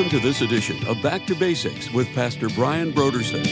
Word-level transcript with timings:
Welcome 0.00 0.18
to 0.18 0.26
this 0.26 0.40
edition 0.40 0.86
of 0.86 1.02
Back 1.02 1.26
to 1.26 1.34
Basics 1.34 1.90
with 1.90 2.08
Pastor 2.14 2.48
Brian 2.48 2.90
Broderson. 2.90 3.42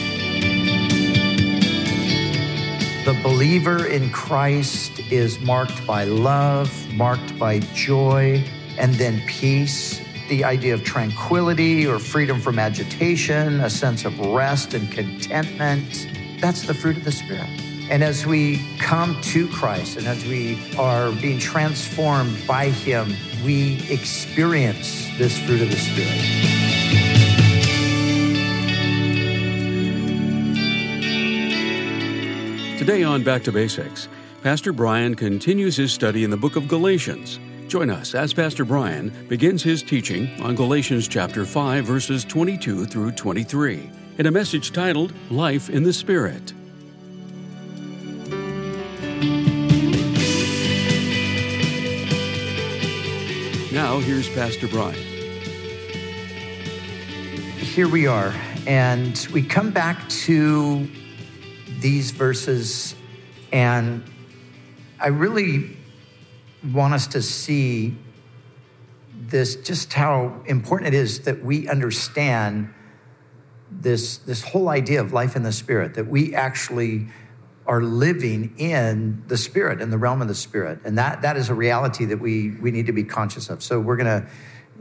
The 3.05 3.13
believer 3.21 3.85
in 3.85 4.09
Christ 4.09 4.99
is 5.11 5.39
marked 5.41 5.85
by 5.85 6.05
love, 6.05 6.91
marked 6.95 7.37
by 7.37 7.59
joy, 7.75 8.43
and 8.79 8.95
then 8.95 9.21
peace. 9.27 10.01
The 10.27 10.43
idea 10.43 10.73
of 10.73 10.83
tranquility 10.83 11.85
or 11.85 11.99
freedom 11.99 12.41
from 12.41 12.57
agitation, 12.57 13.59
a 13.59 13.69
sense 13.69 14.03
of 14.03 14.19
rest 14.19 14.73
and 14.73 14.91
contentment. 14.91 16.09
That's 16.39 16.63
the 16.63 16.73
fruit 16.73 16.97
of 16.97 17.03
the 17.03 17.11
Spirit. 17.11 17.47
And 17.91 18.03
as 18.03 18.25
we 18.25 18.65
come 18.79 19.21
to 19.21 19.47
Christ 19.49 19.97
and 19.97 20.07
as 20.07 20.25
we 20.25 20.59
are 20.79 21.11
being 21.11 21.37
transformed 21.37 22.35
by 22.47 22.69
Him, 22.69 23.13
we 23.43 23.79
experience 23.89 25.07
this 25.17 25.37
fruit 25.39 25.61
of 25.61 25.69
the 25.69 25.75
Spirit. 25.75 26.79
Today 32.77 33.03
on 33.03 33.23
Back 33.23 33.43
to 33.43 33.51
Basics, 33.51 34.07
Pastor 34.41 34.73
Brian 34.73 35.15
continues 35.15 35.75
his 35.75 35.91
study 35.93 36.23
in 36.23 36.29
the 36.29 36.37
book 36.37 36.55
of 36.55 36.67
Galatians. 36.67 37.39
Join 37.67 37.89
us 37.89 38.15
as 38.15 38.33
Pastor 38.33 38.65
Brian 38.65 39.09
begins 39.27 39.61
his 39.61 39.83
teaching 39.83 40.29
on 40.41 40.55
Galatians 40.55 41.07
chapter 41.07 41.45
5 41.45 41.85
verses 41.85 42.25
22 42.25 42.85
through 42.85 43.11
23 43.11 43.89
in 44.17 44.25
a 44.25 44.31
message 44.31 44.71
titled 44.71 45.13
Life 45.29 45.69
in 45.69 45.83
the 45.83 45.93
Spirit. 45.93 46.53
Now, 53.89 53.97
here's 53.97 54.29
Pastor 54.29 54.67
Brian. 54.67 54.93
Here 57.57 57.87
we 57.87 58.05
are, 58.05 58.35
and 58.67 59.17
we 59.33 59.41
come 59.41 59.71
back 59.71 60.07
to 60.27 60.87
these 61.79 62.11
verses, 62.11 62.93
and 63.51 64.03
I 64.99 65.07
really 65.07 65.75
want 66.71 66.93
us 66.93 67.07
to 67.07 67.23
see 67.23 67.97
this 69.11 69.55
just 69.55 69.91
how 69.93 70.39
important 70.45 70.93
it 70.93 70.93
is 70.93 71.21
that 71.21 71.43
we 71.43 71.67
understand 71.67 72.71
this, 73.71 74.17
this 74.17 74.43
whole 74.43 74.69
idea 74.69 75.01
of 75.01 75.13
life 75.13 75.35
in 75.35 75.41
the 75.41 75.51
spirit, 75.51 75.95
that 75.95 76.05
we 76.05 76.35
actually 76.35 77.07
are 77.69 77.83
living 77.83 78.55
in 78.57 79.23
the 79.27 79.37
spirit, 79.37 79.79
in 79.79 79.91
the 79.91 79.97
realm 79.97 80.23
of 80.23 80.27
the 80.27 80.33
spirit. 80.33 80.79
And 80.83 80.97
that, 80.97 81.21
that 81.21 81.37
is 81.37 81.49
a 81.49 81.53
reality 81.53 82.03
that 82.05 82.17
we, 82.17 82.49
we 82.59 82.71
need 82.71 82.87
to 82.87 82.91
be 82.91 83.03
conscious 83.03 83.47
of. 83.47 83.61
So 83.61 83.79
we're 83.79 83.95
going 83.95 84.23
to 84.23 84.27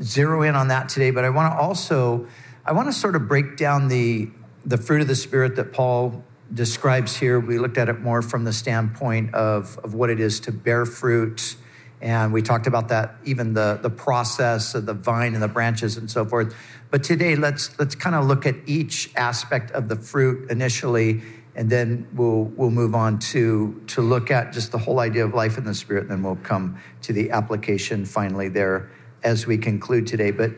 zero 0.03 0.41
in 0.43 0.57
on 0.57 0.69
that 0.69 0.89
today. 0.89 1.11
But 1.11 1.27
I 1.27 1.29
want 1.29 1.53
to 1.53 1.61
also, 1.61 2.27
I 2.65 2.73
want 2.73 2.89
to 2.89 2.93
sort 2.95 3.15
of 3.15 3.29
break 3.29 3.59
down 3.59 3.89
the, 3.89 4.31
the 4.65 4.79
fruit 4.79 5.03
of 5.03 5.07
the 5.07 5.17
spirit 5.17 5.55
that 5.57 5.75
Paul 5.75 6.25
describes 6.53 7.15
here. 7.15 7.39
We 7.39 7.59
looked 7.59 7.77
at 7.77 7.91
it 7.91 8.01
more 8.01 8.23
from 8.23 8.45
the 8.45 8.55
standpoint 8.55 9.35
of, 9.35 9.77
of 9.85 9.93
what 9.93 10.09
it 10.09 10.19
is 10.19 10.41
to 10.41 10.53
bear 10.53 10.87
fruit. 10.87 11.57
And 12.01 12.33
we 12.33 12.41
talked 12.41 12.67
about 12.67 12.89
that, 12.89 13.17
even 13.25 13.53
the, 13.53 13.79
the 13.83 13.91
process 13.91 14.75
of 14.75 14.87
the 14.87 14.95
vine 14.95 15.35
and 15.35 15.43
the 15.43 15.49
branches 15.49 15.99
and 15.99 16.11
so 16.11 16.25
forth. 16.25 16.57
But 16.91 17.05
today, 17.05 17.37
let's, 17.37 17.79
let's 17.79 17.95
kind 17.95 18.17
of 18.17 18.25
look 18.25 18.47
at 18.47 18.55
each 18.65 19.11
aspect 19.15 19.73
of 19.73 19.91
the 19.91 19.97
fruit 19.97 20.51
initially 20.51 21.21
and 21.59 21.69
then 21.69 22.07
we'll 22.15 22.45
we'll 22.57 22.71
move 22.71 22.95
on 22.95 23.19
to 23.19 23.83
to 23.89 24.01
look 24.01 24.31
at 24.31 24.53
just 24.53 24.71
the 24.71 24.79
whole 24.79 25.01
idea 25.01 25.25
of 25.25 25.35
life 25.35 25.59
in 25.59 25.65
the 25.65 25.75
spirit 25.75 26.03
and 26.03 26.11
then 26.13 26.23
we'll 26.23 26.37
come 26.37 26.79
to 27.03 27.13
the 27.13 27.33
application 27.33 28.07
finally 28.07 28.49
there 28.49 28.89
as 29.25 29.45
we 29.45 29.59
conclude 29.59 30.07
today. 30.07 30.31
But 30.31 30.53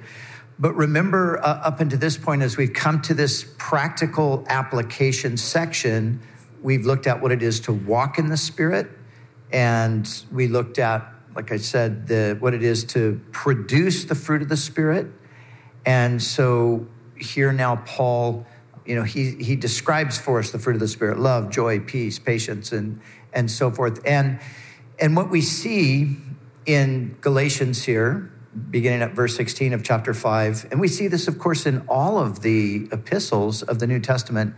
but 0.59 0.75
remember 0.75 1.39
uh, 1.39 1.63
up 1.65 1.81
until 1.81 1.99
this 1.99 2.19
point 2.19 2.43
as 2.43 2.59
we've 2.59 2.75
come 2.75 3.01
to 3.03 3.15
this 3.15 3.51
practical 3.57 4.45
application 4.47 5.39
section 5.39 6.21
we've 6.63 6.85
looked 6.85 7.07
at 7.07 7.23
what 7.23 7.33
it 7.33 7.43
is 7.43 7.61
to 7.61 7.73
walk 7.73 8.19
in 8.19 8.29
the 8.29 8.37
spirit 8.37 8.87
and 9.51 10.23
we 10.31 10.49
looked 10.49 10.79
at 10.79 11.11
like 11.35 11.51
i 11.51 11.57
said 11.57 12.09
the 12.09 12.37
what 12.41 12.53
it 12.53 12.63
is 12.63 12.85
to 12.85 13.19
produce 13.33 14.05
the 14.05 14.15
fruit 14.15 14.43
of 14.43 14.51
the 14.51 14.57
spirit. 14.57 15.07
And 15.87 16.23
so 16.23 16.87
here 17.17 17.55
now 17.55 17.77
paul 17.87 18.45
you 18.85 18.95
know, 18.95 19.03
he, 19.03 19.37
he 19.37 19.57
describes 19.57 20.19
for 20.19 20.39
us 20.39 20.51
the 20.51 20.59
fruit 20.59 20.75
of 20.75 20.81
the 20.81 20.89
Spirit 20.89 21.19
love, 21.19 21.51
joy, 21.51 21.81
peace, 21.81 22.19
patience, 22.19 22.73
and, 22.73 23.01
and 23.33 23.51
so 23.51 23.71
forth. 23.71 24.01
And, 24.05 24.41
and 24.99 25.17
what 25.17 25.31
we 25.31 25.41
see 25.41 26.17
in 26.67 27.17
Galatians 27.21 27.85
here, 27.85 28.33
beginning 28.71 29.03
at 29.03 29.13
verse 29.13 29.37
16 29.37 29.73
of 29.73 29.83
chapter 29.83 30.13
5, 30.13 30.69
and 30.71 30.81
we 30.81 30.89
see 30.89 31.09
this, 31.09 31.29
of 31.29 31.39
course, 31.39 31.67
in 31.67 31.85
all 31.89 32.19
of 32.19 32.43
the 32.43 32.89
epistles 32.93 33.63
of 33.63 33.79
the 33.79 33.87
New 33.87 34.01
Testament, 34.01 34.55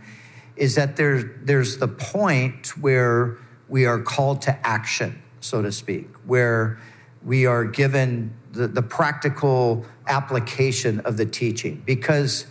is 0.55 0.75
that 0.75 0.95
there, 0.95 1.21
there's 1.43 1.77
the 1.77 1.87
point 1.87 2.77
where 2.77 3.37
we 3.67 3.85
are 3.85 3.99
called 3.99 4.41
to 4.43 4.67
action, 4.67 5.21
so 5.39 5.61
to 5.61 5.71
speak, 5.71 6.07
where 6.25 6.79
we 7.23 7.45
are 7.45 7.65
given 7.65 8.35
the, 8.51 8.67
the 8.67 8.83
practical 8.83 9.85
application 10.07 10.99
of 11.01 11.17
the 11.17 11.25
teaching. 11.25 11.81
Because 11.85 12.45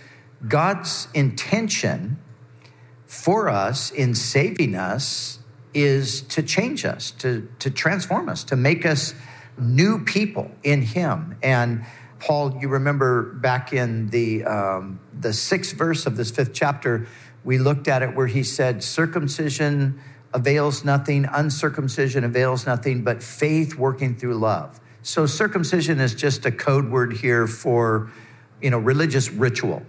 God's 0.46 1.08
intention 1.14 2.18
for 3.06 3.48
us 3.48 3.90
in 3.90 4.14
saving 4.14 4.74
us 4.74 5.38
is 5.74 6.22
to 6.22 6.42
change 6.42 6.84
us, 6.84 7.10
to, 7.12 7.48
to 7.58 7.70
transform 7.70 8.28
us, 8.28 8.44
to 8.44 8.56
make 8.56 8.84
us 8.84 9.14
new 9.58 10.04
people 10.04 10.50
in 10.62 10.82
Him. 10.82 11.36
And 11.42 11.84
Paul, 12.18 12.58
you 12.60 12.68
remember 12.68 13.34
back 13.34 13.72
in 13.72 14.08
the, 14.10 14.44
um, 14.44 15.00
the 15.18 15.32
sixth 15.32 15.76
verse 15.76 16.06
of 16.06 16.16
this 16.16 16.30
fifth 16.30 16.52
chapter, 16.52 17.06
we 17.44 17.58
looked 17.58 17.88
at 17.88 18.02
it 18.02 18.14
where 18.14 18.28
he 18.28 18.42
said, 18.42 18.84
Circumcision 18.84 20.00
avails 20.32 20.84
nothing, 20.84 21.26
uncircumcision 21.30 22.24
avails 22.24 22.66
nothing, 22.66 23.02
but 23.02 23.22
faith 23.22 23.74
working 23.74 24.14
through 24.14 24.34
love. 24.34 24.80
So 25.02 25.26
circumcision 25.26 26.00
is 26.00 26.14
just 26.14 26.46
a 26.46 26.52
code 26.52 26.90
word 26.90 27.14
here 27.14 27.46
for, 27.46 28.10
you 28.60 28.70
know, 28.70 28.78
religious 28.78 29.30
ritual. 29.30 29.82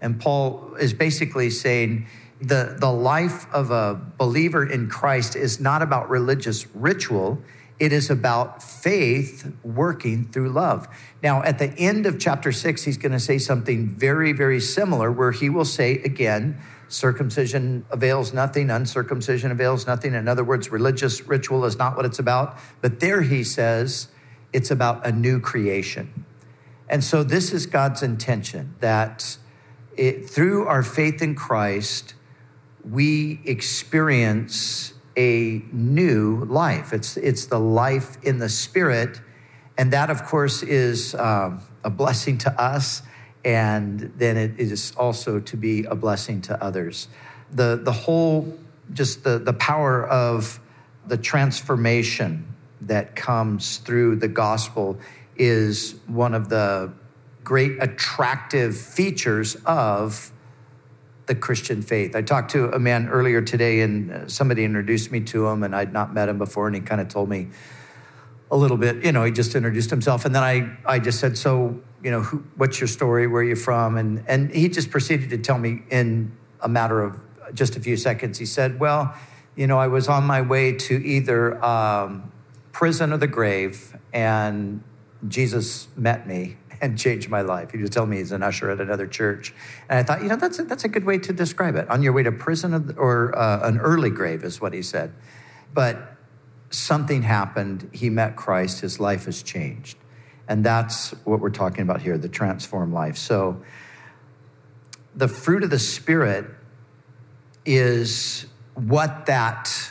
And 0.00 0.20
Paul 0.20 0.74
is 0.80 0.92
basically 0.92 1.50
saying 1.50 2.06
the, 2.40 2.76
the 2.78 2.90
life 2.90 3.46
of 3.52 3.70
a 3.70 4.00
believer 4.16 4.64
in 4.64 4.88
Christ 4.88 5.36
is 5.36 5.60
not 5.60 5.82
about 5.82 6.08
religious 6.08 6.66
ritual, 6.74 7.42
it 7.78 7.92
is 7.92 8.10
about 8.10 8.62
faith 8.62 9.52
working 9.62 10.28
through 10.28 10.50
love. 10.50 10.86
Now, 11.22 11.42
at 11.42 11.58
the 11.58 11.72
end 11.78 12.06
of 12.06 12.18
chapter 12.18 12.52
six, 12.52 12.84
he's 12.84 12.98
going 12.98 13.12
to 13.12 13.20
say 13.20 13.38
something 13.38 13.88
very, 13.88 14.32
very 14.32 14.60
similar, 14.60 15.10
where 15.10 15.32
he 15.32 15.48
will 15.48 15.64
say 15.64 15.94
again, 16.02 16.60
circumcision 16.88 17.86
avails 17.90 18.34
nothing, 18.34 18.68
uncircumcision 18.68 19.50
avails 19.50 19.86
nothing. 19.86 20.12
In 20.12 20.28
other 20.28 20.44
words, 20.44 20.70
religious 20.70 21.26
ritual 21.26 21.64
is 21.64 21.78
not 21.78 21.96
what 21.96 22.04
it's 22.04 22.18
about. 22.18 22.58
But 22.80 23.00
there 23.00 23.22
he 23.22 23.44
says 23.44 24.08
it's 24.52 24.70
about 24.70 25.06
a 25.06 25.12
new 25.12 25.40
creation. 25.40 26.26
And 26.88 27.04
so 27.04 27.22
this 27.22 27.52
is 27.52 27.66
God's 27.66 28.02
intention 28.02 28.74
that 28.80 29.38
it, 30.00 30.30
through 30.30 30.66
our 30.66 30.82
faith 30.82 31.20
in 31.20 31.34
Christ, 31.34 32.14
we 32.82 33.40
experience 33.44 34.94
a 35.14 35.62
new 35.72 36.46
life. 36.46 36.94
It's, 36.94 37.18
it's 37.18 37.44
the 37.44 37.60
life 37.60 38.16
in 38.22 38.38
the 38.38 38.48
Spirit. 38.48 39.20
And 39.76 39.92
that, 39.92 40.08
of 40.08 40.24
course, 40.24 40.62
is 40.62 41.14
uh, 41.14 41.60
a 41.84 41.90
blessing 41.90 42.38
to 42.38 42.60
us. 42.60 43.02
And 43.44 44.12
then 44.16 44.38
it 44.38 44.58
is 44.58 44.94
also 44.96 45.38
to 45.38 45.56
be 45.58 45.84
a 45.84 45.94
blessing 45.94 46.40
to 46.42 46.62
others. 46.64 47.08
The, 47.52 47.78
the 47.82 47.92
whole, 47.92 48.58
just 48.94 49.22
the, 49.22 49.38
the 49.38 49.52
power 49.52 50.06
of 50.06 50.60
the 51.06 51.18
transformation 51.18 52.54
that 52.80 53.14
comes 53.16 53.76
through 53.76 54.16
the 54.16 54.28
gospel 54.28 54.98
is 55.36 55.96
one 56.06 56.32
of 56.32 56.48
the 56.48 56.90
great 57.44 57.82
attractive 57.82 58.76
features 58.76 59.56
of 59.66 60.32
the 61.26 61.34
Christian 61.34 61.80
faith. 61.80 62.16
I 62.16 62.22
talked 62.22 62.50
to 62.52 62.70
a 62.72 62.78
man 62.78 63.08
earlier 63.08 63.40
today, 63.40 63.80
and 63.82 64.10
uh, 64.10 64.28
somebody 64.28 64.64
introduced 64.64 65.12
me 65.12 65.20
to 65.20 65.46
him, 65.46 65.62
and 65.62 65.76
I'd 65.76 65.92
not 65.92 66.12
met 66.12 66.28
him 66.28 66.38
before, 66.38 66.66
and 66.66 66.74
he 66.74 66.82
kind 66.82 67.00
of 67.00 67.08
told 67.08 67.28
me 67.28 67.48
a 68.50 68.56
little 68.56 68.76
bit. 68.76 69.04
You 69.04 69.12
know, 69.12 69.22
he 69.22 69.30
just 69.30 69.54
introduced 69.54 69.90
himself, 69.90 70.24
and 70.24 70.34
then 70.34 70.42
I, 70.42 70.76
I 70.84 70.98
just 70.98 71.20
said, 71.20 71.38
"So, 71.38 71.80
you 72.02 72.10
know, 72.10 72.22
who, 72.22 72.44
what's 72.56 72.80
your 72.80 72.88
story? 72.88 73.28
Where 73.28 73.42
are 73.42 73.44
you 73.44 73.54
from?" 73.54 73.96
And 73.96 74.24
and 74.26 74.50
he 74.50 74.68
just 74.68 74.90
proceeded 74.90 75.30
to 75.30 75.38
tell 75.38 75.58
me 75.58 75.82
in 75.88 76.32
a 76.60 76.68
matter 76.68 77.00
of 77.00 77.20
just 77.54 77.76
a 77.76 77.80
few 77.80 77.96
seconds. 77.96 78.38
He 78.38 78.46
said, 78.46 78.80
"Well, 78.80 79.14
you 79.54 79.68
know, 79.68 79.78
I 79.78 79.86
was 79.86 80.08
on 80.08 80.24
my 80.24 80.42
way 80.42 80.72
to 80.72 80.94
either 80.94 81.64
um, 81.64 82.32
prison 82.72 83.12
or 83.12 83.18
the 83.18 83.28
grave, 83.28 83.96
and 84.12 84.82
Jesus 85.28 85.86
met 85.96 86.26
me." 86.26 86.56
And 86.80 86.98
changed 86.98 87.28
my 87.28 87.42
life. 87.42 87.72
He 87.72 87.78
was 87.78 87.90
telling 87.90 88.10
me 88.10 88.16
he's 88.18 88.32
an 88.32 88.42
usher 88.42 88.70
at 88.70 88.80
another 88.80 89.06
church. 89.06 89.54
And 89.88 89.98
I 89.98 90.02
thought, 90.02 90.22
you 90.22 90.28
know, 90.28 90.36
that's 90.36 90.58
a, 90.58 90.64
that's 90.64 90.84
a 90.84 90.88
good 90.88 91.04
way 91.04 91.18
to 91.18 91.32
describe 91.32 91.76
it. 91.76 91.88
On 91.90 92.02
your 92.02 92.12
way 92.12 92.22
to 92.22 92.32
prison 92.32 92.94
or 92.96 93.36
uh, 93.38 93.66
an 93.68 93.78
early 93.78 94.10
grave 94.10 94.42
is 94.44 94.60
what 94.60 94.72
he 94.72 94.82
said. 94.82 95.12
But 95.74 96.16
something 96.70 97.22
happened. 97.22 97.90
He 97.92 98.08
met 98.08 98.36
Christ. 98.36 98.80
His 98.80 98.98
life 98.98 99.26
has 99.26 99.42
changed. 99.42 99.98
And 100.48 100.64
that's 100.64 101.10
what 101.24 101.40
we're 101.40 101.50
talking 101.50 101.82
about 101.82 102.02
here 102.02 102.18
the 102.18 102.28
transformed 102.28 102.92
life. 102.92 103.16
So, 103.16 103.62
the 105.14 105.28
fruit 105.28 105.64
of 105.64 105.70
the 105.70 105.78
Spirit 105.78 106.46
is 107.66 108.46
what 108.74 109.26
that 109.26 109.90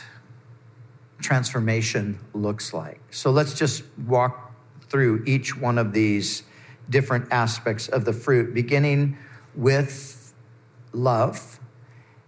transformation 1.20 2.18
looks 2.34 2.74
like. 2.74 3.00
So, 3.10 3.30
let's 3.30 3.54
just 3.54 3.84
walk 4.06 4.52
through 4.88 5.22
each 5.24 5.56
one 5.56 5.78
of 5.78 5.92
these 5.92 6.42
different 6.90 7.28
aspects 7.30 7.88
of 7.88 8.04
the 8.04 8.12
fruit, 8.12 8.52
beginning 8.52 9.16
with 9.54 10.34
love 10.92 11.60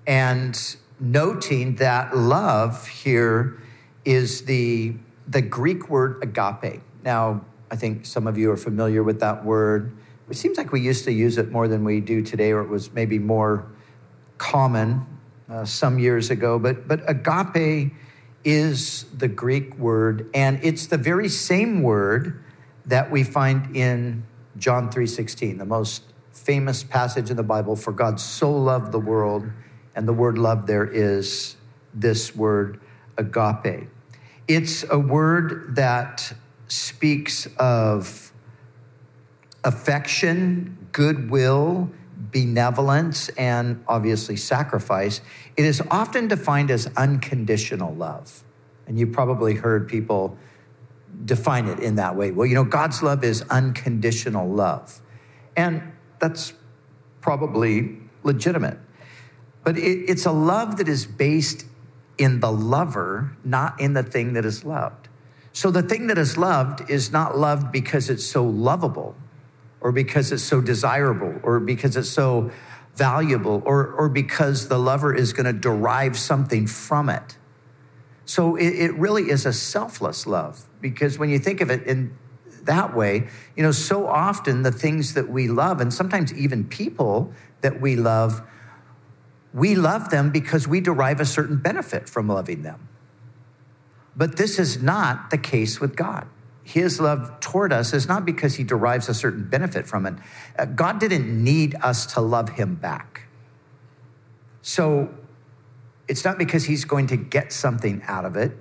and 0.07 0.77
noting 0.99 1.77
that 1.77 2.17
love 2.17 2.87
here 2.87 3.61
is 4.05 4.45
the, 4.45 4.95
the 5.29 5.43
Greek 5.43 5.89
word 5.89 6.23
agape. 6.23 6.81
Now, 7.05 7.45
I 7.71 7.77
think 7.77 8.07
some 8.07 8.27
of 8.27 8.39
you 8.39 8.51
are 8.51 8.57
familiar 8.57 9.03
with 9.03 9.21
that 9.21 9.45
word. 9.45 9.97
It 10.31 10.37
seems 10.37 10.57
like 10.57 10.73
we 10.73 10.81
used 10.81 11.05
to 11.05 11.13
use 11.13 11.39
it 11.39 11.51
more 11.51 11.69
than 11.69 11.85
we 11.85 12.01
do 12.01 12.23
today, 12.23 12.53
or 12.53 12.61
it 12.61 12.69
was 12.69 12.93
maybe 12.93 13.19
more 13.19 13.67
common 14.39 15.07
uh, 15.49 15.65
some 15.65 15.99
years 15.99 16.31
ago. 16.31 16.59
But, 16.59 16.89
but 16.89 17.09
agape 17.09 17.93
is 18.45 19.05
the 19.17 19.29
Greek 19.29 19.77
word, 19.77 20.29
and 20.35 20.59
it's 20.63 20.87
the 20.87 20.97
very 20.97 21.29
same 21.29 21.83
word 21.83 22.43
that 22.87 23.11
we 23.11 23.23
find 23.23 23.77
in 23.77 24.25
John 24.57 24.91
3:16, 24.91 25.59
the 25.59 25.65
most 25.65 26.03
famous 26.33 26.83
passage 26.83 27.31
in 27.31 27.37
the 27.37 27.43
Bible, 27.43 27.77
for 27.77 27.93
God 27.93 28.19
so 28.21 28.51
loved 28.51 28.93
the 28.93 28.99
world, 28.99 29.51
and 29.95 30.09
the 30.09 30.13
word 30.13 30.39
love 30.39 30.67
there 30.67 30.85
is 30.85 31.57
this 31.95 32.35
word 32.35 32.81
agape. 33.17 33.89
It's 34.49 34.85
a 34.91 34.99
word 34.99 35.77
that 35.77 36.35
speaks 36.69 37.47
of 37.59 38.33
affection, 39.65 40.89
goodwill, 40.93 41.91
benevolence, 42.17 43.29
and 43.31 43.83
obviously 43.87 44.37
sacrifice. 44.37 45.21
It 45.57 45.65
is 45.65 45.83
often 45.91 46.29
defined 46.29 46.71
as 46.71 46.89
unconditional 46.97 47.95
love. 47.95 48.43
And 48.87 48.99
you 48.99 49.07
probably 49.07 49.55
heard 49.55 49.87
people 49.87 50.37
define 51.25 51.67
it 51.67 51.79
in 51.81 51.97
that 51.97 52.17
way. 52.17 52.31
Well, 52.31 52.47
you 52.47 52.55
know, 52.55 52.65
God's 52.65 53.03
love 53.03 53.25
is 53.25 53.43
unconditional 53.43 54.49
love. 54.49 55.01
And 55.57 55.93
that's 56.19 56.53
probably 57.21 57.99
legitimate. 58.23 58.79
But 59.65 59.79
it, 59.79 60.11
it's 60.11 60.27
a 60.27 60.33
love 60.33 60.79
that 60.79 60.89
is 60.89 61.07
based 61.07 61.67
in 62.19 62.41
the 62.41 62.51
lover, 62.51 63.37
not 63.45 63.81
in 63.81 63.93
the 63.93 64.03
thing 64.03 64.35
that 64.35 64.45
is 64.45 64.65
loved. 64.65 65.09
So 65.53 65.71
the 65.71 65.83
thing 65.83 66.07
that 66.07 66.19
is 66.19 66.39
loved 66.39 66.89
is 66.91 67.13
not 67.13 67.37
loved 67.37 67.73
because 67.73 68.09
it's 68.09 68.25
so 68.25 68.45
lovable 68.45 69.15
or 69.81 69.93
because 69.93 70.33
it's 70.33 70.43
so 70.43 70.61
desirable 70.61 71.41
or 71.43 71.61
because 71.61 71.97
it's 71.97 72.09
so 72.09 72.51
valuable 72.95 73.63
or, 73.65 73.93
or 73.93 74.09
because 74.09 74.69
the 74.69 74.79
lover 74.79 75.15
is 75.15 75.33
going 75.33 75.47
to 75.47 75.53
derive 75.53 76.19
something 76.19 76.67
from 76.67 77.09
it. 77.09 77.37
So 78.33 78.57
it, 78.57 78.69
it 78.69 78.95
really 78.95 79.29
is 79.29 79.45
a 79.45 79.53
selfless 79.53 80.27
love 80.27 80.65
because 80.81 81.19
when 81.19 81.29
you 81.29 81.39
think 81.39 81.61
of 81.61 81.71
it 81.71 81.83
in 81.83 82.17
that 82.63 82.97
way, 82.97 83.29
you 83.55 83.63
know, 83.63 83.73
so 83.73 84.07
often 84.07 84.63
the 84.63 84.73
things 84.73 85.13
that 85.13 85.29
we 85.29 85.49
love, 85.49 85.83
and 85.83 85.93
sometimes 85.93 86.33
even 86.33 86.65
people 86.65 87.31
that 87.61 87.79
we 87.83 87.95
love, 87.95 88.41
we 89.53 89.75
love 89.75 90.09
them 90.09 90.31
because 90.31 90.67
we 90.67 90.81
derive 90.81 91.21
a 91.21 91.27
certain 91.27 91.59
benefit 91.59 92.09
from 92.09 92.27
loving 92.27 92.63
them. 92.63 92.89
But 94.17 94.39
this 94.39 94.59
is 94.59 94.83
not 94.83 95.29
the 95.29 95.37
case 95.37 95.79
with 95.79 95.95
God. 95.95 96.27
His 96.65 97.03
love 97.03 97.39
toward 97.41 97.71
us 97.71 97.93
is 97.93 98.09
not 98.09 98.25
because 98.25 98.55
he 98.55 98.65
derives 98.65 99.11
a 99.11 99.15
certain 99.15 99.47
benefit 99.47 99.87
from 99.87 100.07
it. 100.07 100.15
Uh, 100.59 100.65
God 100.65 100.99
didn't 100.99 101.45
need 101.45 101.75
us 101.83 102.07
to 102.15 102.23
love 102.23 102.49
him 102.49 102.77
back. 102.77 103.29
So 104.63 105.13
it's 106.13 106.27
not 106.27 106.37
because 106.37 106.65
he's 106.65 106.85
going 106.85 107.07
to 107.07 107.17
get 107.17 107.55
something 107.55 108.03
out 108.07 108.27
of 108.27 108.37
it. 108.37 108.53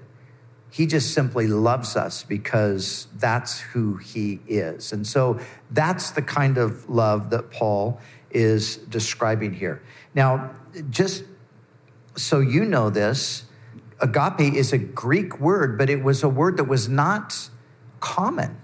He 0.70 0.86
just 0.86 1.14
simply 1.14 1.48
loves 1.48 1.98
us 1.98 2.24
because 2.24 3.10
that's 3.18 3.60
who 3.60 3.98
he 3.98 4.40
is. 4.48 4.94
And 4.94 5.06
so 5.06 5.38
that's 5.70 6.12
the 6.12 6.22
kind 6.22 6.58
of 6.58 6.90
love 6.90 7.30
that 7.32 7.52
Paul 7.52 8.00
is 8.30 8.78
describing 8.78 9.52
here. 9.52 9.84
Now, 10.16 10.52
just 10.90 11.26
so 12.16 12.40
you 12.40 12.64
know 12.64 12.90
this, 12.90 13.44
agape 14.00 14.54
is 14.56 14.72
a 14.72 14.78
Greek 14.78 15.42
word, 15.42 15.78
but 15.78 15.90
it 15.90 16.02
was 16.02 16.24
a 16.24 16.30
word 16.30 16.56
that 16.56 16.70
was 16.70 16.88
not 16.88 17.50
common 18.00 18.62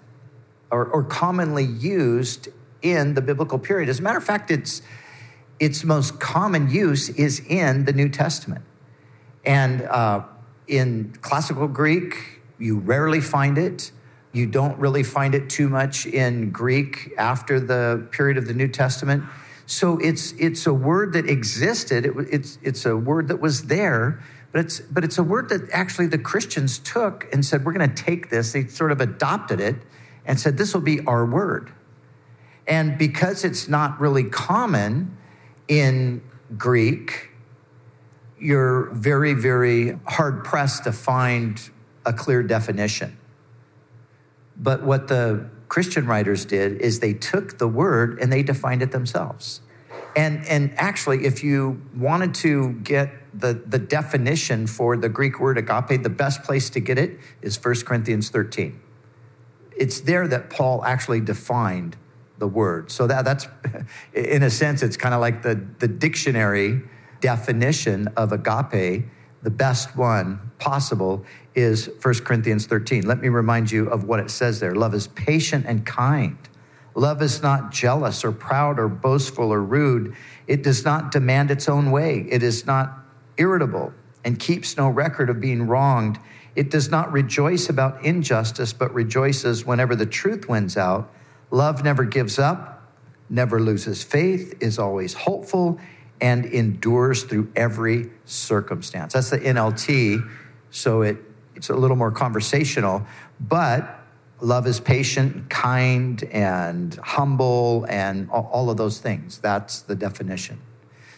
or, 0.71 0.85
or 0.85 1.03
commonly 1.03 1.65
used 1.65 2.47
in 2.81 3.15
the 3.15 3.21
biblical 3.21 3.59
period. 3.59 3.89
As 3.89 3.99
a 3.99 4.01
matter 4.01 4.17
of 4.17 4.23
fact, 4.23 4.49
it's 4.49 4.81
its 5.59 5.83
most 5.83 6.21
common 6.21 6.69
use 6.69 7.09
is 7.09 7.41
in 7.49 7.83
the 7.83 7.91
New 7.91 8.07
Testament. 8.07 8.63
And 9.47 9.81
uh, 9.83 10.23
in 10.67 11.15
classical 11.21 11.69
Greek, 11.69 12.41
you 12.59 12.79
rarely 12.79 13.21
find 13.21 13.57
it. 13.57 13.91
You 14.33 14.45
don't 14.45 14.77
really 14.77 15.03
find 15.03 15.33
it 15.33 15.49
too 15.49 15.69
much 15.69 16.05
in 16.05 16.51
Greek 16.51 17.13
after 17.17 17.59
the 17.59 18.07
period 18.11 18.37
of 18.37 18.45
the 18.45 18.53
New 18.53 18.67
Testament. 18.67 19.23
So 19.65 19.97
it's, 19.99 20.33
it's 20.33 20.67
a 20.67 20.73
word 20.73 21.13
that 21.13 21.29
existed, 21.29 22.05
it, 22.05 22.13
it's, 22.29 22.59
it's 22.61 22.85
a 22.85 22.97
word 22.97 23.29
that 23.29 23.39
was 23.39 23.67
there, 23.67 24.21
but 24.51 24.65
it's, 24.65 24.79
but 24.81 25.03
it's 25.03 25.17
a 25.17 25.23
word 25.23 25.49
that 25.49 25.69
actually 25.71 26.07
the 26.07 26.17
Christians 26.17 26.79
took 26.79 27.27
and 27.33 27.45
said, 27.45 27.65
we're 27.65 27.73
going 27.73 27.89
to 27.89 28.03
take 28.03 28.29
this. 28.29 28.51
They 28.51 28.67
sort 28.67 28.91
of 28.91 28.99
adopted 28.99 29.61
it 29.61 29.77
and 30.25 30.39
said, 30.39 30.57
this 30.57 30.73
will 30.73 30.81
be 30.81 30.99
our 31.05 31.25
word. 31.25 31.71
And 32.67 32.97
because 32.97 33.45
it's 33.45 33.69
not 33.69 33.99
really 33.99 34.25
common 34.25 35.17
in 35.69 36.21
Greek, 36.57 37.29
you're 38.39 38.89
very, 38.91 39.33
very 39.33 39.99
hard 40.05 40.43
pressed 40.43 40.83
to 40.83 40.91
find 40.91 41.69
a 42.05 42.13
clear 42.13 42.43
definition. 42.43 43.17
But 44.55 44.83
what 44.83 45.07
the 45.07 45.49
Christian 45.67 46.07
writers 46.07 46.45
did 46.45 46.81
is 46.81 46.99
they 46.99 47.13
took 47.13 47.57
the 47.57 47.67
word 47.67 48.19
and 48.19 48.31
they 48.31 48.43
defined 48.43 48.81
it 48.81 48.91
themselves. 48.91 49.61
And, 50.15 50.45
and 50.47 50.73
actually, 50.77 51.25
if 51.25 51.43
you 51.43 51.81
wanted 51.95 52.33
to 52.35 52.73
get 52.73 53.11
the, 53.39 53.53
the 53.53 53.77
definition 53.77 54.65
for 54.65 54.97
the 54.97 55.09
Greek 55.09 55.39
word 55.39 55.57
agape, 55.57 56.01
the 56.01 56.09
best 56.09 56.43
place 56.43 56.69
to 56.71 56.79
get 56.79 56.97
it 56.97 57.19
is 57.41 57.63
1 57.63 57.75
Corinthians 57.85 58.29
13. 58.29 58.79
It's 59.75 59.99
there 59.99 60.27
that 60.27 60.49
Paul 60.49 60.83
actually 60.83 61.21
defined 61.21 61.97
the 62.39 62.47
word. 62.47 62.89
So 62.89 63.05
that, 63.05 63.25
that's, 63.25 63.47
in 64.13 64.41
a 64.41 64.49
sense, 64.49 64.81
it's 64.81 64.97
kind 64.97 65.13
of 65.13 65.21
like 65.21 65.43
the, 65.43 65.63
the 65.79 65.87
dictionary 65.87 66.81
definition 67.19 68.07
of 68.17 68.31
agape, 68.31 69.05
the 69.43 69.49
best 69.49 69.95
one 69.95 70.51
possible, 70.59 71.25
is 71.55 71.89
1 72.01 72.13
Corinthians 72.19 72.65
13. 72.65 73.05
Let 73.05 73.19
me 73.19 73.29
remind 73.29 73.71
you 73.71 73.89
of 73.89 74.03
what 74.03 74.19
it 74.19 74.29
says 74.29 74.59
there 74.59 74.75
love 74.75 74.93
is 74.93 75.07
patient 75.07 75.65
and 75.67 75.85
kind. 75.85 76.37
Love 76.95 77.21
is 77.21 77.43
not 77.43 77.71
jealous 77.71 78.25
or 78.25 78.31
proud 78.31 78.79
or 78.79 78.87
boastful 78.87 79.53
or 79.53 79.61
rude. 79.61 80.15
It 80.47 80.63
does 80.63 80.83
not 80.83 81.11
demand 81.11 81.51
its 81.51 81.69
own 81.69 81.91
way. 81.91 82.25
It 82.29 82.41
is 82.41 82.65
not 82.65 82.97
irritable 83.37 83.93
and 84.25 84.39
keeps 84.39 84.77
no 84.77 84.89
record 84.89 85.29
of 85.29 85.39
being 85.39 85.67
wronged. 85.67 86.19
It 86.55 86.71
does 86.71 86.89
not 86.89 87.11
rejoice 87.11 87.69
about 87.69 88.03
injustice, 88.03 88.73
but 88.73 88.91
rejoices 88.93 89.63
whenever 89.63 89.95
the 89.95 90.07
truth 90.07 90.49
wins 90.49 90.75
out. 90.75 91.13
Love 91.51 91.83
never 91.83 92.03
gives 92.03 92.39
up, 92.39 92.91
never 93.29 93.59
loses 93.59 94.03
faith, 94.03 94.55
is 94.59 94.79
always 94.79 95.13
hopeful, 95.13 95.79
and 96.19 96.45
endures 96.45 97.23
through 97.23 97.51
every 97.55 98.09
circumstance. 98.25 99.13
That's 99.13 99.29
the 99.29 99.39
NLT, 99.39 100.27
so 100.71 101.01
it, 101.01 101.17
it's 101.55 101.69
a 101.69 101.75
little 101.75 101.97
more 101.97 102.11
conversational, 102.11 103.05
but 103.39 103.99
love 104.41 104.67
is 104.67 104.79
patient, 104.79 105.49
kind, 105.49 106.23
and 106.25 106.95
humble, 106.95 107.85
and 107.89 108.29
all 108.29 108.69
of 108.69 108.77
those 108.77 108.99
things. 108.99 109.39
That's 109.39 109.81
the 109.81 109.95
definition. 109.95 110.59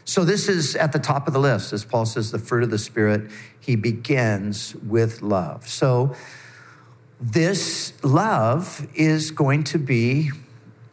So, 0.05 0.23
this 0.23 0.49
is 0.49 0.75
at 0.75 0.91
the 0.91 0.99
top 0.99 1.27
of 1.27 1.33
the 1.33 1.39
list. 1.39 1.71
As 1.71 1.85
Paul 1.85 2.05
says, 2.05 2.31
the 2.31 2.39
fruit 2.39 2.63
of 2.63 2.71
the 2.71 2.79
Spirit, 2.79 3.29
he 3.59 3.75
begins 3.75 4.75
with 4.75 5.21
love. 5.21 5.67
So, 5.67 6.15
this 7.21 7.93
love 8.03 8.87
is 8.95 9.29
going 9.29 9.65
to 9.65 9.77
be 9.77 10.31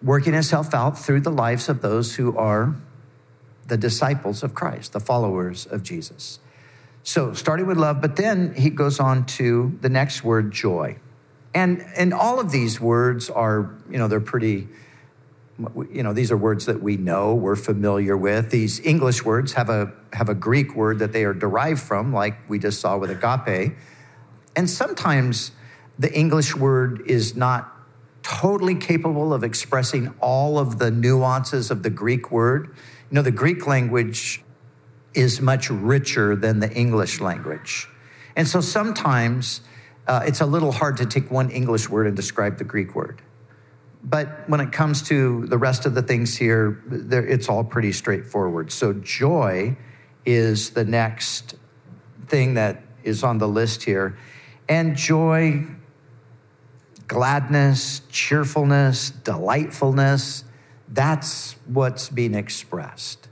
working 0.02 0.34
itself 0.34 0.74
out 0.74 0.98
through 0.98 1.20
the 1.20 1.30
lives 1.30 1.68
of 1.68 1.80
those 1.80 2.16
who 2.16 2.36
are 2.36 2.74
the 3.66 3.76
disciples 3.76 4.42
of 4.42 4.54
Christ, 4.54 4.92
the 4.92 5.00
followers 5.00 5.66
of 5.66 5.82
Jesus. 5.82 6.38
So, 7.02 7.34
starting 7.34 7.66
with 7.66 7.76
love, 7.76 8.00
but 8.00 8.16
then 8.16 8.54
he 8.54 8.70
goes 8.70 8.98
on 8.98 9.26
to 9.26 9.78
the 9.80 9.88
next 9.88 10.24
word, 10.24 10.50
joy. 10.52 10.96
And, 11.54 11.84
and 11.96 12.12
all 12.12 12.40
of 12.40 12.50
these 12.50 12.80
words 12.80 13.30
are, 13.30 13.74
you 13.90 13.96
know, 13.96 14.08
they're 14.08 14.20
pretty, 14.20 14.68
you 15.90 16.02
know, 16.02 16.12
these 16.12 16.30
are 16.30 16.36
words 16.36 16.66
that 16.66 16.82
we 16.82 16.96
know, 16.96 17.34
we're 17.34 17.56
familiar 17.56 18.16
with. 18.16 18.50
These 18.50 18.80
English 18.80 19.24
words 19.24 19.52
have 19.54 19.70
a, 19.70 19.92
have 20.12 20.28
a 20.28 20.34
Greek 20.34 20.74
word 20.74 20.98
that 20.98 21.12
they 21.12 21.24
are 21.24 21.32
derived 21.32 21.80
from, 21.80 22.12
like 22.12 22.36
we 22.48 22.58
just 22.58 22.80
saw 22.80 22.98
with 22.98 23.10
agape. 23.10 23.74
And 24.54 24.68
sometimes 24.68 25.52
the 25.98 26.12
English 26.12 26.56
word 26.56 27.02
is 27.06 27.36
not 27.36 27.72
totally 28.22 28.74
capable 28.74 29.32
of 29.32 29.44
expressing 29.44 30.12
all 30.20 30.58
of 30.58 30.78
the 30.78 30.90
nuances 30.90 31.70
of 31.70 31.84
the 31.84 31.90
Greek 31.90 32.32
word. 32.32 32.74
You 33.10 33.16
know, 33.16 33.22
the 33.22 33.30
Greek 33.30 33.66
language 33.66 34.42
is 35.14 35.40
much 35.40 35.70
richer 35.70 36.36
than 36.36 36.60
the 36.60 36.70
English 36.72 37.20
language. 37.20 37.88
And 38.34 38.46
so 38.46 38.60
sometimes 38.60 39.62
uh, 40.06 40.24
it's 40.26 40.40
a 40.40 40.46
little 40.46 40.72
hard 40.72 40.98
to 40.98 41.06
take 41.06 41.30
one 41.30 41.50
English 41.50 41.88
word 41.88 42.06
and 42.06 42.14
describe 42.14 42.58
the 42.58 42.64
Greek 42.64 42.94
word. 42.94 43.22
But 44.04 44.48
when 44.48 44.60
it 44.60 44.72
comes 44.72 45.02
to 45.04 45.46
the 45.46 45.58
rest 45.58 45.86
of 45.86 45.94
the 45.94 46.02
things 46.02 46.36
here, 46.36 46.82
it's 47.10 47.48
all 47.48 47.64
pretty 47.64 47.92
straightforward. 47.92 48.70
So, 48.70 48.92
joy 48.92 49.76
is 50.24 50.70
the 50.70 50.84
next 50.84 51.56
thing 52.28 52.54
that 52.54 52.82
is 53.02 53.24
on 53.24 53.38
the 53.38 53.48
list 53.48 53.82
here. 53.82 54.16
And 54.68 54.96
joy 54.96 55.66
gladness, 57.08 58.02
cheerfulness, 58.10 59.10
delightfulness. 59.10 60.44
That's 60.88 61.52
what's 61.66 62.08
being 62.08 62.34
expressed. 62.34 63.28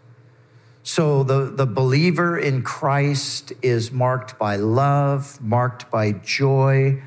So 0.83 1.23
the, 1.23 1.47
the 1.47 1.67
believer 1.67 2.39
in 2.39 2.63
Christ 2.63 3.55
is 3.63 3.91
marked 3.91 4.39
by 4.39 4.57
love, 4.57 5.41
marked 5.41 5.91
by 5.91 6.13
joy, 6.13 7.03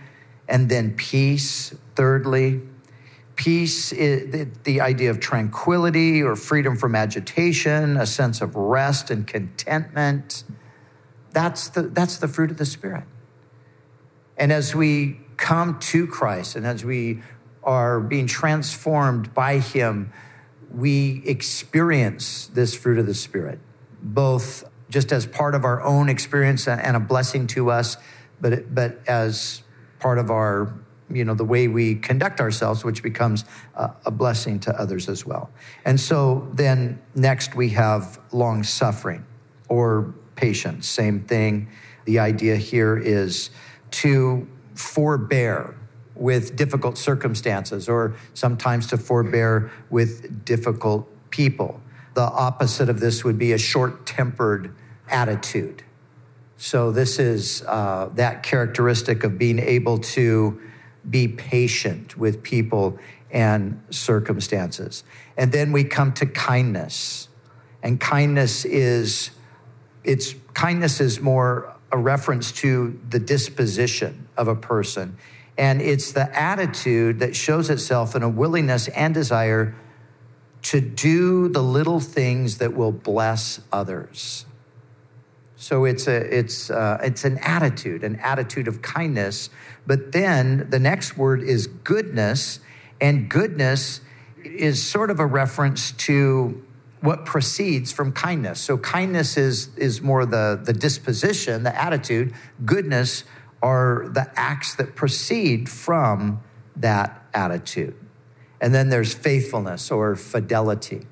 and 0.48 0.68
then 0.68 0.96
peace, 0.96 1.76
thirdly. 1.96 2.62
Peace 3.36 3.92
is 3.92 4.48
the, 4.64 4.82
idea 4.82 5.12
of 5.12 5.20
tranquility 5.20 6.24
or 6.24 6.36
freedom 6.36 6.76
from 6.76 6.96
agitation, 6.96 7.98
a 7.98 8.08
sense 8.08 8.42
of 8.42 8.56
rest 8.56 9.12
and 9.12 9.28
contentment. 9.28 10.44
That's 11.34 11.70
the, 11.70 11.84
that's 11.84 12.18
the 12.18 12.28
fruit 12.28 12.50
of 12.50 12.58
the 12.58 12.66
Spirit. 12.66 13.04
And 14.38 14.52
as 14.52 14.74
we 14.74 15.20
come 15.38 15.78
to 15.80 16.08
Christ 16.08 16.56
and 16.56 16.66
as 16.66 16.84
we 16.84 17.22
are 17.64 18.00
being 18.00 18.26
transformed 18.26 19.36
by 19.36 19.60
Him, 19.60 20.12
we 20.74 21.22
experience 21.26 22.48
this 22.48 22.76
fruit 22.76 23.00
of 23.00 23.06
the 23.06 23.14
Spirit, 23.14 23.60
both 24.02 24.64
just 24.90 25.12
as 25.12 25.26
part 25.26 25.56
of 25.56 25.66
our 25.66 25.82
own 25.82 26.10
experience 26.10 26.68
and 26.68 26.96
a 26.96 27.00
blessing 27.00 27.48
to 27.48 27.72
us, 27.72 27.98
but, 28.40 28.74
but 28.74 29.00
as 29.08 29.64
part 30.00 30.18
of 30.18 30.30
our, 30.30 30.74
you 31.10 31.26
know, 31.26 31.34
the 31.34 31.44
way 31.44 31.68
we 31.68 31.96
conduct 31.96 32.40
ourselves, 32.40 32.84
which 32.84 33.04
becomes 33.04 33.44
a, 33.76 33.92
a 34.06 34.12
blessing 34.12 34.60
to 34.60 34.80
others 34.80 35.10
as 35.10 35.26
well. 35.26 35.50
And 35.84 36.00
so 36.00 36.48
then 36.54 37.02
next 37.16 37.56
we 37.56 37.70
have 37.70 38.20
long 38.32 38.64
suffering 38.64 39.26
or 39.70 40.14
patience, 40.36 40.88
same 40.88 41.22
thing. 41.22 41.70
The 42.06 42.20
idea 42.20 42.56
here 42.56 42.98
is 42.98 43.50
to 43.92 44.48
forbear 44.76 45.78
with 46.20 46.56
difficult 46.56 46.98
circumstances 46.98 47.88
or 47.88 48.16
sometimes 48.34 48.88
to 48.88 48.98
forbear 48.98 49.72
with 49.90 50.46
difficult 50.46 51.08
people. 51.30 51.82
The 52.14 52.22
opposite 52.22 52.90
of 52.90 53.00
this 53.00 53.24
would 53.24 53.38
be 53.38 53.54
a 53.54 53.58
short 53.58 54.06
tempered 54.06 54.74
attitude. 55.10 55.84
So, 56.60 56.92
this 56.92 57.20
is 57.20 57.64
uh, 57.68 58.10
that 58.16 58.42
characteristic 58.42 59.24
of 59.24 59.38
being 59.38 59.60
able 59.60 60.00
to 60.00 60.60
be 61.08 61.28
patient 61.28 62.18
with 62.18 62.42
people 62.42 62.98
and 63.32 63.84
circumstances. 63.90 65.04
And 65.38 65.52
then 65.52 65.72
we 65.72 65.84
come 65.84 66.14
to 66.14 66.26
kindness. 66.26 67.28
And 67.84 68.00
kindness 68.00 68.66
is, 68.66 69.32
it's, 70.04 70.34
kindness 70.54 71.00
is 71.00 71.20
more 71.20 71.76
a 71.92 71.98
reference 71.98 72.52
to 72.52 73.00
the 73.10 73.20
disposition 73.20 74.28
of 74.36 74.48
a 74.48 74.56
person. 74.56 75.18
And 75.58 75.82
it's 75.82 76.12
the 76.12 76.30
attitude 76.38 77.20
that 77.20 77.36
shows 77.36 77.70
itself 77.70 78.16
in 78.16 78.24
a 78.24 78.30
willingness 78.30 78.88
and 78.90 79.14
desire 79.14 79.76
to 80.64 80.82
do 80.82 81.48
the 81.50 81.64
little 81.64 82.00
things 82.00 82.58
that 82.58 82.76
will 82.76 82.92
bless 82.92 83.62
others. 83.72 84.46
So 85.56 85.86
it's 85.86 86.08
a 86.08 86.18
it's 86.38 86.70
uh, 86.70 87.00
it's 87.02 87.26
an 87.26 87.40
attitude, 87.40 88.04
an 88.04 88.18
attitude 88.18 88.68
of 88.68 88.82
kindness. 88.82 89.50
But 89.88 90.12
then 90.12 90.70
the 90.70 90.80
next 90.80 91.18
word 91.18 91.42
is 91.42 91.66
goodness, 91.66 92.60
and 93.02 93.28
goodness 93.28 94.02
is 94.44 94.84
sort 94.84 95.10
of 95.10 95.20
a 95.20 95.26
reference 95.26 95.92
to 95.94 96.64
what 97.02 97.26
proceeds 97.26 97.92
from 97.92 98.12
kindness. 98.12 98.60
So 98.60 98.78
kindness 98.78 99.38
is, 99.38 99.70
is 99.78 100.02
more 100.02 100.26
the, 100.26 100.60
the 100.62 100.74
disposition, 100.74 101.64
the 101.64 101.80
attitude. 101.80 102.34
Goodness 102.66 103.24
are 103.62 104.08
the 104.12 104.32
acts 104.36 104.76
that 104.76 104.96
proceed 104.96 105.70
from 105.70 106.42
that 106.76 107.26
attitude. 107.34 107.96
And 108.62 108.74
then 108.74 108.90
there's 108.90 109.14
faithfulness 109.14 109.92
or 109.92 110.16
fidelity. 110.16 111.06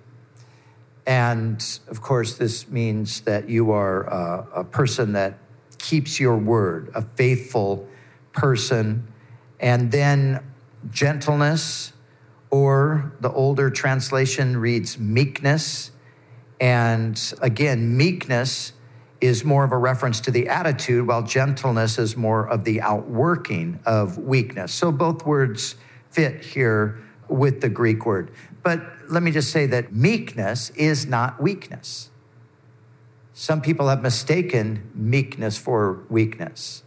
And 1.06 1.64
of 1.88 2.02
course, 2.02 2.38
this 2.38 2.68
means 2.68 3.22
that 3.22 3.50
you 3.50 3.72
are 3.72 4.04
a, 4.04 4.48
a 4.62 4.64
person 4.64 5.14
that 5.14 5.38
keeps 5.78 6.20
your 6.20 6.38
word, 6.38 6.92
a 6.96 7.04
faithful 7.04 7.88
person. 8.32 9.08
And 9.60 9.92
then 9.92 10.44
gentleness, 10.90 11.94
or 12.50 13.14
the 13.20 13.32
older 13.32 13.70
translation 13.70 14.58
reads 14.58 14.98
meekness. 14.98 15.92
And 16.60 17.22
again, 17.42 17.98
meekness 17.98 18.74
is 19.26 19.44
more 19.44 19.64
of 19.64 19.72
a 19.72 19.78
reference 19.78 20.20
to 20.22 20.32
the 20.32 20.48
attitude, 20.48 21.08
while 21.08 21.24
gentleness 21.24 21.98
is 21.98 22.16
more 22.16 22.48
of 22.48 22.64
the 22.64 22.82
outworking 22.82 23.80
of 23.86 24.18
weakness. 24.18 24.74
So 24.74 24.92
both 24.92 25.26
words 25.26 25.76
fit 26.10 26.44
here 26.44 27.02
with 27.28 27.62
the 27.62 27.70
Greek 27.70 28.06
word. 28.06 28.32
But 28.64 28.82
let 29.10 29.22
me 29.24 29.32
just 29.32 29.52
say 29.52 29.66
that 29.68 29.94
meekness 29.94 30.70
is 30.72 31.06
not 31.06 31.42
weakness. 31.42 32.10
Some 33.34 33.62
people 33.62 33.90
have 33.90 34.02
mistaken 34.02 34.90
meekness 34.96 35.58
for 35.58 36.04
weakness. 36.10 36.84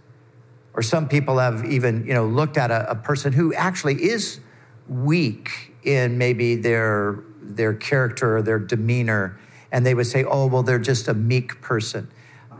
Or 0.74 0.82
some 0.82 1.08
people 1.08 1.38
have 1.38 1.64
even, 1.64 2.06
you 2.06 2.14
know, 2.14 2.26
looked 2.26 2.56
at 2.56 2.70
a, 2.70 2.90
a 2.90 2.94
person 2.94 3.32
who 3.32 3.52
actually 3.54 4.02
is 4.02 4.40
weak 4.88 5.74
in 5.82 6.18
maybe 6.18 6.54
their 6.54 7.22
their 7.40 7.74
character 7.74 8.38
or 8.38 8.42
their 8.42 8.58
demeanor 8.58 9.38
and 9.70 9.84
they 9.84 9.94
would 9.94 10.06
say 10.06 10.24
oh 10.24 10.46
well 10.46 10.62
they're 10.62 10.78
just 10.78 11.08
a 11.08 11.14
meek 11.14 11.60
person 11.60 12.08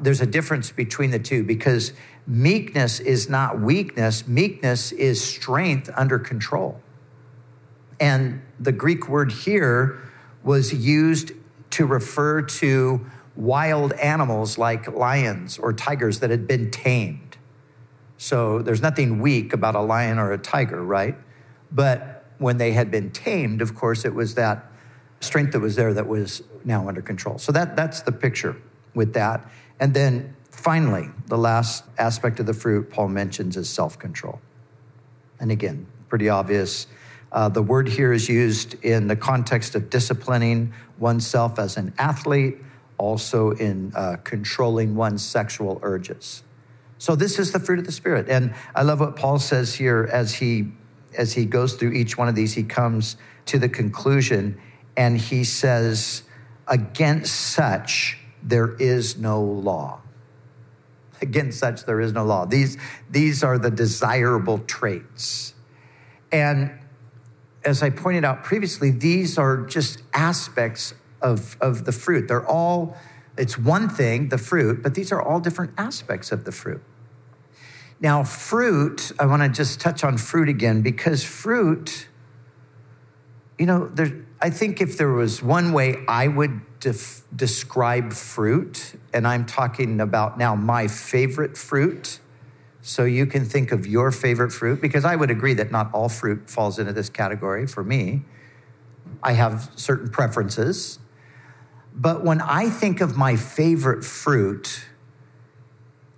there's 0.02 0.21
a 0.21 0.26
difference 0.26 0.71
between 0.71 1.11
the 1.11 1.19
two 1.19 1.43
because 1.43 1.93
meekness 2.26 3.00
is 3.00 3.28
not 3.28 3.61
weakness 3.61 4.26
meekness 4.26 4.93
is 4.93 5.23
strength 5.23 5.90
under 5.97 6.19
control 6.19 6.81
and 8.00 8.43
the 8.61 8.73
greek 8.73 9.09
word 9.09 9.33
here 9.33 10.00
was 10.43 10.73
used 10.73 11.33
to 11.71 11.87
refer 11.87 12.43
to 12.43 13.07
wild 13.37 13.93
animals 13.95 14.59
like 14.59 14.87
lions 14.93 15.59
or 15.59 15.73
tigers 15.73 16.21
that 16.21 16.31
had 16.31 16.47
been 16.47 16.71
tamed 16.71 17.37
so 18.17 18.61
there's 18.61 18.83
nothing 18.83 19.21
weak 19.21 19.52
about 19.52 19.75
a 19.75 19.81
lion 19.81 20.19
or 20.19 20.33
a 20.33 20.38
tiger 20.38 20.83
right 20.83 21.17
but 21.71 22.19
when 22.38 22.57
they 22.57 22.73
had 22.73 22.90
been 22.90 23.11
tamed, 23.11 23.61
of 23.61 23.75
course, 23.75 24.05
it 24.05 24.14
was 24.14 24.35
that 24.37 24.64
strength 25.21 25.52
that 25.52 25.61
was 25.61 25.76
there 25.76 25.93
that 25.93 26.07
was 26.07 26.43
now 26.64 26.88
under 26.88 27.02
control. 27.02 27.38
So 27.38 27.52
that, 27.52 27.76
that's 27.76 28.02
the 28.02 28.12
picture 28.12 28.57
with 28.95 29.12
that. 29.14 29.49
And 29.80 29.94
then 29.94 30.37
finally, 30.50 31.08
the 31.26 31.38
last 31.38 31.85
aspect 31.99 32.40
of 32.40 32.47
the 32.47 32.54
fruit 32.54 32.90
Paul 32.90 33.08
mentions 33.08 33.56
is 33.56 33.68
self 33.68 33.99
control. 33.99 34.40
And 35.40 35.50
again, 35.50 35.87
pretty 36.08 36.28
obvious. 36.28 36.87
Uh, 37.30 37.49
the 37.49 37.62
word 37.62 37.88
here 37.88 38.12
is 38.12 38.28
used 38.28 38.82
in 38.82 39.06
the 39.06 39.16
context 39.16 39.75
of 39.75 39.90
disciplining 39.90 40.73
oneself 40.99 41.58
as 41.58 41.76
an 41.76 41.92
athlete, 41.99 42.56
also 42.97 43.50
in 43.50 43.92
uh, 43.94 44.16
controlling 44.25 44.97
one's 44.97 45.25
sexual 45.25 45.78
urges. 45.82 46.42
So, 46.97 47.14
this 47.14 47.38
is 47.38 47.52
the 47.52 47.61
fruit 47.61 47.78
of 47.78 47.87
the 47.87 47.92
Spirit. 47.92 48.28
And 48.28 48.54
I 48.75 48.82
love 48.82 49.00
what 49.00 49.14
Paul 49.14 49.38
says 49.38 49.75
here 49.75 50.08
as 50.11 50.35
he 50.35 50.73
as 51.16 51.32
he 51.32 51.47
goes 51.47 51.75
through 51.75 51.92
each 51.92 52.18
one 52.18 52.28
of 52.28 52.35
these, 52.35 52.54
he 52.54 52.62
comes 52.62 53.16
to 53.47 53.58
the 53.58 53.68
conclusion 53.68 54.61
and 54.97 55.18
he 55.18 55.44
says, 55.44 56.23
Against 56.66 57.35
such 57.35 58.18
there 58.42 58.75
is 58.75 59.16
no 59.16 59.42
law. 59.42 60.00
Against 61.21 61.59
such 61.59 61.85
there 61.85 62.00
is 62.00 62.12
no 62.12 62.25
law. 62.25 62.45
These, 62.45 62.76
these 63.11 63.42
are 63.42 63.59
the 63.59 63.71
desirable 63.71 64.59
traits. 64.59 65.54
And 66.30 66.71
as 67.64 67.83
I 67.83 67.90
pointed 67.90 68.25
out 68.25 68.45
previously, 68.45 68.90
these 68.90 69.38
are 69.38 69.59
just 69.59 70.02
aspects 70.12 70.95
of, 71.21 71.57
of 71.61 71.85
the 71.85 71.92
fruit. 71.92 72.28
They're 72.28 72.47
all, 72.47 72.97
it's 73.37 73.59
one 73.59 73.88
thing, 73.88 74.28
the 74.28 74.38
fruit, 74.38 74.83
but 74.83 74.95
these 74.95 75.11
are 75.12 75.21
all 75.21 75.40
different 75.40 75.73
aspects 75.76 76.30
of 76.33 76.45
the 76.45 76.52
fruit. 76.52 76.83
Now, 78.00 78.23
fruit, 78.23 79.11
I 79.18 79.26
want 79.26 79.42
to 79.42 79.49
just 79.49 79.80
touch 79.80 80.04
on 80.04 80.18
fruit 80.18 80.49
again 80.49 80.83
because 80.83 81.25
fruit, 81.25 82.07
you 83.59 83.66
know, 83.66 83.88
there, 83.88 84.25
I 84.40 84.50
think 84.50 84.80
if 84.80 84.97
there 84.97 85.11
was 85.11 85.42
one 85.42 85.73
way 85.73 85.97
I 86.07 86.28
would 86.28 86.61
def- 86.80 87.23
describe 87.35 88.12
fruit, 88.12 88.95
and 89.12 89.26
I'm 89.26 89.45
talking 89.45 90.00
about 90.00 90.38
now 90.38 90.54
my 90.54 90.87
favorite 90.88 91.57
fruit, 91.57 92.21
So 92.80 93.04
you 93.04 93.26
can 93.26 93.45
think 93.45 93.71
of 93.71 93.87
your 93.87 94.11
favorite 94.11 94.50
fruit, 94.50 94.80
because 94.80 95.04
I 95.04 95.14
would 95.16 95.30
agree 95.30 95.52
that 95.54 95.71
not 95.71 95.92
all 95.92 96.09
fruit 96.09 96.49
falls 96.49 96.78
into 96.78 96.92
this 96.92 97.11
category 97.11 97.66
for 97.66 97.85
me. 97.85 98.23
I 99.23 99.33
have 99.33 99.71
certain 99.76 100.09
preferences. 100.09 100.99
But 101.95 102.25
when 102.25 102.40
I 102.40 102.71
think 102.71 103.00
of 103.00 103.16
my 103.16 103.37
favorite 103.37 104.04
fruit, 104.04 104.87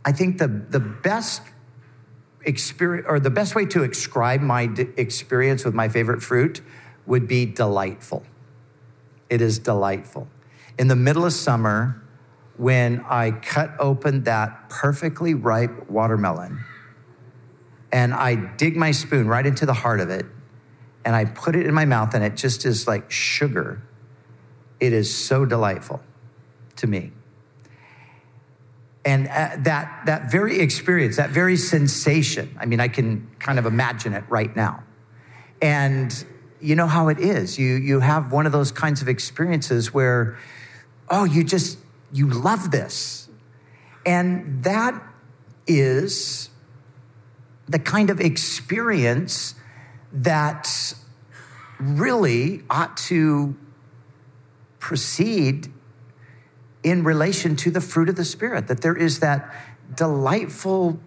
I 0.05 0.13
think 0.13 0.39
the, 0.39 0.47
the 0.47 0.79
best 0.81 1.43
experience 2.43 3.07
or 3.09 3.19
the 3.19 3.31
best 3.31 3.55
way 3.55 3.67
to 3.67 3.87
describe 3.87 4.41
my 4.41 4.67
d- 4.67 4.89
experience 4.97 5.65
with 5.65 5.75
my 5.75 5.89
favorite 5.89 6.23
fruit 6.23 6.61
would 7.11 7.27
be 7.27 7.45
delightful. 7.45 8.23
It 9.29 9.43
is 9.43 9.59
delightful. 9.59 10.29
In 10.79 10.87
the 10.87 10.95
middle 10.95 11.25
of 11.25 11.33
summer, 11.33 12.01
when 12.57 13.05
I 13.09 13.33
cut 13.33 13.73
open 13.81 14.23
that 14.25 14.71
perfectly 14.71 15.35
ripe 15.35 15.91
watermelon 15.91 16.65
and 17.93 18.15
I 18.15 18.37
dig 18.37 18.77
my 18.77 18.93
spoon 18.93 19.27
right 19.27 19.45
into 19.45 19.67
the 19.67 19.75
heart 19.75 19.99
of 19.99 20.09
it 20.09 20.25
and 21.05 21.17
I 21.17 21.25
put 21.25 21.57
it 21.57 21.67
in 21.67 21.75
my 21.75 21.85
mouth 21.85 22.15
and 22.15 22.23
it 22.23 22.37
just 22.37 22.65
is 22.65 22.87
like 22.87 23.11
sugar, 23.11 23.83
it 24.79 24.93
is 24.93 25.13
so 25.13 25.45
delightful 25.45 26.01
to 26.77 26.87
me. 26.87 27.11
And 29.05 29.27
uh, 29.27 29.57
that, 29.59 30.03
that 30.07 30.31
very 30.31 30.61
experience, 30.61 31.17
that 31.17 31.31
very 31.31 31.57
sensation, 31.57 32.57
I 32.61 32.67
mean, 32.67 32.79
I 32.79 32.87
can 32.87 33.29
kind 33.41 33.59
of 33.59 33.67
imagine 33.67 34.13
it 34.13 34.23
right 34.29 34.55
now. 34.55 34.85
And 35.61 36.25
you 36.61 36.77
know 36.77 36.87
how 36.87 37.09
it 37.09 37.19
is. 37.19 37.59
You, 37.59 37.75
you 37.75 38.01
have 38.01 38.33
one 38.33 38.47
of 38.47 38.53
those 38.53 38.73
kinds 38.73 39.03
of 39.03 39.09
experiences 39.09 39.93
where, 39.93 40.39
oh, 41.09 41.25
you 41.25 41.45
just, 41.45 41.79
you 42.13 42.29
love 42.29 42.71
this. 42.71 43.29
And 44.05 44.63
that 44.65 45.01
is 45.67 46.51
the 47.69 47.79
kind 47.79 48.11
of 48.11 48.21
experience 48.21 49.55
that 50.13 50.95
really 51.79 52.63
ought 52.69 52.97
to 52.97 53.57
proceed 54.79 55.73
in 56.83 57.05
relation 57.05 57.57
to 57.57 57.71
the 57.71 57.81
fruit 57.81 58.09
of 58.09 58.17
the 58.17 58.25
Spirit, 58.25 58.67
that 58.69 58.81
there 58.81 58.97
is 58.97 59.21
that 59.21 59.55
delightful 59.95 60.99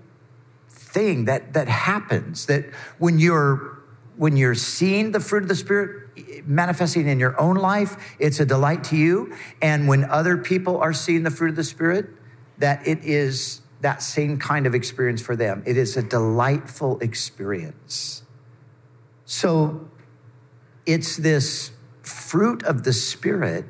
thing 0.70 1.26
that, 1.26 1.54
that 1.54 1.68
happens 1.68 2.46
that 2.46 2.66
when 3.00 3.18
you're 3.18 3.73
when 4.16 4.38
you're 4.38 4.56
seeing 4.56 5.12
the 5.12 5.20
fruit 5.20 5.44
of 5.44 5.50
the 5.50 5.56
spirit 5.56 6.48
manifesting 6.48 7.08
in 7.08 7.20
your 7.20 7.40
own 7.40 7.56
life 7.56 8.16
it's 8.20 8.40
a 8.40 8.46
delight 8.46 8.84
to 8.86 8.96
you. 8.96 9.34
And 9.62 9.88
when 9.88 10.04
other 10.06 10.38
people 10.38 10.78
are 10.78 10.94
seeing 10.94 11.24
the 11.24 11.32
fruit 11.32 11.50
of 11.50 11.56
the 11.56 11.64
spirit 11.64 12.10
that 12.60 12.88
it 12.88 13.00
is 13.04 13.62
that 13.82 14.02
same 14.02 14.38
kind 14.38 14.66
of 14.66 14.74
experience 14.74 15.22
for 15.22 15.36
them. 15.36 15.62
It 15.66 15.76
is 15.76 15.98
a 15.98 16.04
delightful 16.04 17.00
experience. 17.00 18.24
So 19.26 19.90
it's 20.86 21.18
this 21.18 21.72
fruit 22.02 22.64
of 22.64 22.84
the 22.84 22.94
spirit 22.94 23.66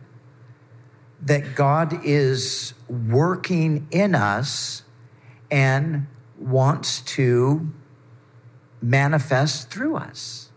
that 1.22 1.56
God 1.56 2.06
is 2.06 2.74
working 2.88 3.88
in 3.90 4.14
us 4.14 4.84
and 5.50 6.08
wants 6.38 7.02
to 7.02 7.72
manifest 8.84 9.70
through 9.70 9.96
us. 9.96 10.52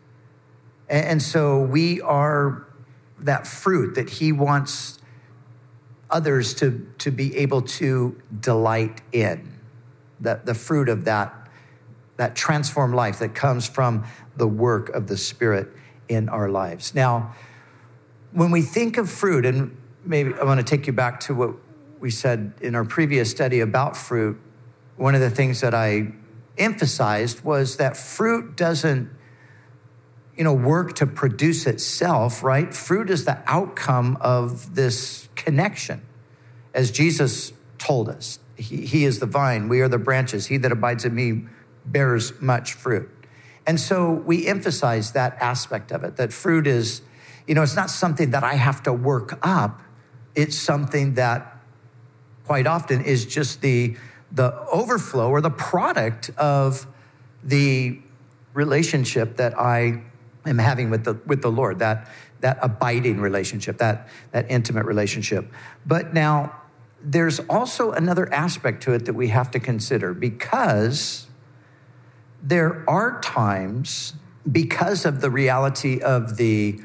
And 0.88 1.22
so 1.22 1.60
we 1.60 2.00
are 2.00 2.66
that 3.18 3.46
fruit 3.46 3.94
that 3.94 4.10
He 4.10 4.32
wants 4.32 4.98
others 6.10 6.54
to, 6.54 6.86
to 6.98 7.10
be 7.10 7.36
able 7.36 7.62
to 7.62 8.20
delight 8.38 9.00
in, 9.12 9.58
the, 10.20 10.40
the 10.44 10.54
fruit 10.54 10.88
of 10.88 11.04
that, 11.04 11.48
that 12.16 12.36
transformed 12.36 12.94
life 12.94 13.18
that 13.18 13.34
comes 13.34 13.66
from 13.66 14.04
the 14.36 14.46
work 14.46 14.88
of 14.90 15.06
the 15.08 15.16
Spirit 15.16 15.68
in 16.08 16.28
our 16.28 16.48
lives. 16.48 16.94
Now, 16.94 17.34
when 18.32 18.50
we 18.50 18.62
think 18.62 18.98
of 18.98 19.10
fruit, 19.10 19.46
and 19.46 19.76
maybe 20.04 20.34
I 20.34 20.44
want 20.44 20.60
to 20.60 20.64
take 20.64 20.86
you 20.86 20.92
back 20.92 21.20
to 21.20 21.34
what 21.34 21.54
we 22.00 22.10
said 22.10 22.52
in 22.60 22.74
our 22.74 22.84
previous 22.84 23.30
study 23.30 23.60
about 23.60 23.96
fruit. 23.96 24.38
One 24.96 25.14
of 25.14 25.20
the 25.20 25.30
things 25.30 25.60
that 25.60 25.74
I 25.74 26.12
emphasized 26.58 27.44
was 27.44 27.76
that 27.76 27.96
fruit 27.96 28.56
doesn't 28.56 29.10
you 30.36 30.44
know 30.44 30.52
work 30.52 30.94
to 30.94 31.06
produce 31.06 31.66
itself 31.66 32.42
right? 32.42 32.74
Fruit 32.74 33.10
is 33.10 33.24
the 33.24 33.42
outcome 33.46 34.16
of 34.20 34.74
this 34.74 35.28
connection. 35.34 36.02
As 36.74 36.90
jesus 36.90 37.52
told 37.78 38.08
us 38.08 38.38
he, 38.56 38.86
he 38.86 39.04
is 39.04 39.18
the 39.18 39.26
vine 39.26 39.68
we 39.68 39.80
are 39.80 39.88
the 39.88 39.98
branches. 39.98 40.46
He 40.46 40.56
that 40.58 40.72
abides 40.72 41.04
in 41.04 41.14
me 41.14 41.44
bears 41.84 42.32
much 42.40 42.72
fruit. 42.74 43.10
And 43.66 43.80
so 43.80 44.12
we 44.12 44.46
emphasize 44.46 45.12
that 45.12 45.36
aspect 45.40 45.90
of 45.90 46.04
it 46.04 46.16
that 46.16 46.32
fruit 46.32 46.66
is 46.66 47.02
you 47.46 47.54
know 47.54 47.62
it's 47.62 47.76
not 47.76 47.90
something 47.90 48.30
that 48.30 48.44
i 48.44 48.54
have 48.54 48.82
to 48.84 48.92
work 48.92 49.38
up. 49.42 49.82
It's 50.34 50.56
something 50.56 51.14
that 51.14 51.56
quite 52.46 52.66
often 52.66 53.02
is 53.02 53.26
just 53.26 53.60
the, 53.60 53.96
the 54.32 54.58
overflow 54.68 55.30
or 55.30 55.40
the 55.40 55.50
product 55.50 56.30
of 56.36 56.86
the 57.42 58.00
relationship 58.54 59.36
that 59.36 59.58
I 59.58 60.02
am 60.46 60.58
having 60.58 60.90
with 60.90 61.04
the, 61.04 61.14
with 61.26 61.42
the 61.42 61.50
Lord, 61.50 61.78
that, 61.80 62.08
that 62.40 62.58
abiding 62.62 63.20
relationship, 63.20 63.78
that, 63.78 64.08
that 64.32 64.50
intimate 64.50 64.86
relationship. 64.86 65.50
But 65.84 66.14
now, 66.14 66.62
there's 67.02 67.40
also 67.40 67.92
another 67.92 68.32
aspect 68.32 68.82
to 68.84 68.92
it 68.92 69.04
that 69.04 69.12
we 69.14 69.28
have 69.28 69.50
to 69.52 69.60
consider 69.60 70.14
because 70.14 71.26
there 72.42 72.84
are 72.88 73.20
times, 73.20 74.14
because 74.50 75.04
of 75.04 75.20
the 75.20 75.30
reality 75.30 76.00
of 76.00 76.36
the 76.36 76.80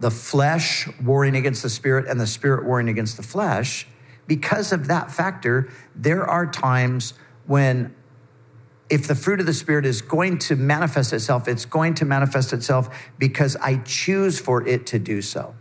the 0.00 0.10
flesh 0.10 0.88
warring 1.02 1.36
against 1.36 1.62
the 1.62 1.68
spirit 1.68 2.06
and 2.08 2.18
the 2.18 2.26
spirit 2.26 2.64
warring 2.64 2.88
against 2.88 3.16
the 3.16 3.22
flesh, 3.22 3.86
because 4.30 4.70
of 4.70 4.86
that 4.86 5.10
factor, 5.10 5.68
there 5.96 6.24
are 6.24 6.46
times 6.46 7.14
when 7.48 7.92
if 8.88 9.08
the 9.08 9.16
fruit 9.16 9.40
of 9.40 9.46
the 9.46 9.52
spirit 9.52 9.84
is 9.84 10.02
going 10.02 10.38
to 10.38 10.54
manifest 10.54 11.12
itself, 11.12 11.48
it's 11.48 11.64
going 11.64 11.94
to 11.94 12.04
manifest 12.04 12.52
itself 12.52 13.10
because 13.18 13.56
I 13.56 13.78
choose 13.78 14.38
for 14.38 14.64
it 14.64 14.86
to 14.86 15.00
do 15.00 15.20
so. 15.20 15.56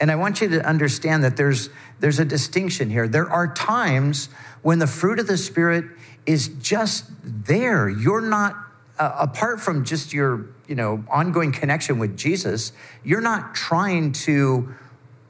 And 0.00 0.10
I 0.10 0.16
want 0.16 0.40
you 0.40 0.48
to 0.48 0.66
understand 0.66 1.22
that 1.22 1.36
there's, 1.36 1.70
there's 2.00 2.18
a 2.18 2.24
distinction 2.24 2.90
here. 2.90 3.06
There 3.06 3.30
are 3.30 3.54
times 3.54 4.28
when 4.62 4.80
the 4.80 4.88
fruit 4.88 5.20
of 5.20 5.28
the 5.28 5.38
Spirit 5.38 5.84
is 6.26 6.48
just 6.48 7.04
there. 7.22 7.88
You're 7.88 8.22
not, 8.22 8.56
uh, 8.98 9.18
apart 9.20 9.60
from 9.60 9.84
just 9.84 10.12
your 10.12 10.46
you 10.66 10.74
know, 10.74 11.04
ongoing 11.08 11.52
connection 11.52 12.00
with 12.00 12.16
Jesus, 12.16 12.72
you're 13.04 13.20
not 13.20 13.54
trying 13.54 14.10
to 14.10 14.74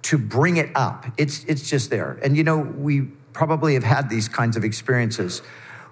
to 0.02 0.18
bring 0.18 0.56
it 0.56 0.70
up. 0.74 1.06
It's 1.16 1.44
it's 1.44 1.68
just 1.68 1.90
there. 1.90 2.18
And 2.22 2.36
you 2.36 2.44
know, 2.44 2.58
we 2.58 3.02
probably 3.32 3.74
have 3.74 3.84
had 3.84 4.10
these 4.10 4.28
kinds 4.28 4.56
of 4.56 4.64
experiences 4.64 5.40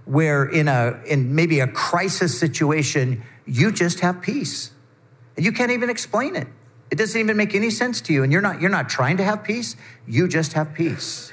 where 0.04 0.44
in 0.44 0.68
a 0.68 1.00
in 1.06 1.34
maybe 1.34 1.60
a 1.60 1.66
crisis 1.66 2.38
situation, 2.38 3.22
you 3.46 3.72
just 3.72 4.00
have 4.00 4.20
peace. 4.20 4.72
And 5.36 5.44
you 5.44 5.52
can't 5.52 5.70
even 5.70 5.90
explain 5.90 6.36
it. 6.36 6.48
It 6.90 6.96
doesn't 6.96 7.18
even 7.18 7.36
make 7.36 7.54
any 7.54 7.70
sense 7.70 8.00
to 8.02 8.12
you 8.12 8.22
and 8.24 8.32
you're 8.32 8.42
not 8.42 8.60
you're 8.60 8.70
not 8.70 8.88
trying 8.88 9.16
to 9.18 9.24
have 9.24 9.44
peace, 9.44 9.76
you 10.06 10.26
just 10.26 10.54
have 10.54 10.74
peace. 10.74 11.32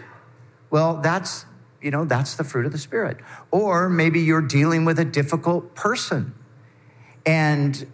Well, 0.69 0.97
that's 0.97 1.45
you 1.81 1.91
know, 1.91 2.05
that's 2.05 2.35
the 2.35 2.43
fruit 2.43 2.65
of 2.65 2.71
the 2.71 2.77
spirit. 2.77 3.17
Or 3.51 3.89
maybe 3.89 4.19
you're 4.21 4.41
dealing 4.41 4.85
with 4.85 4.99
a 4.99 5.05
difficult 5.05 5.75
person 5.75 6.33
and 7.25 7.87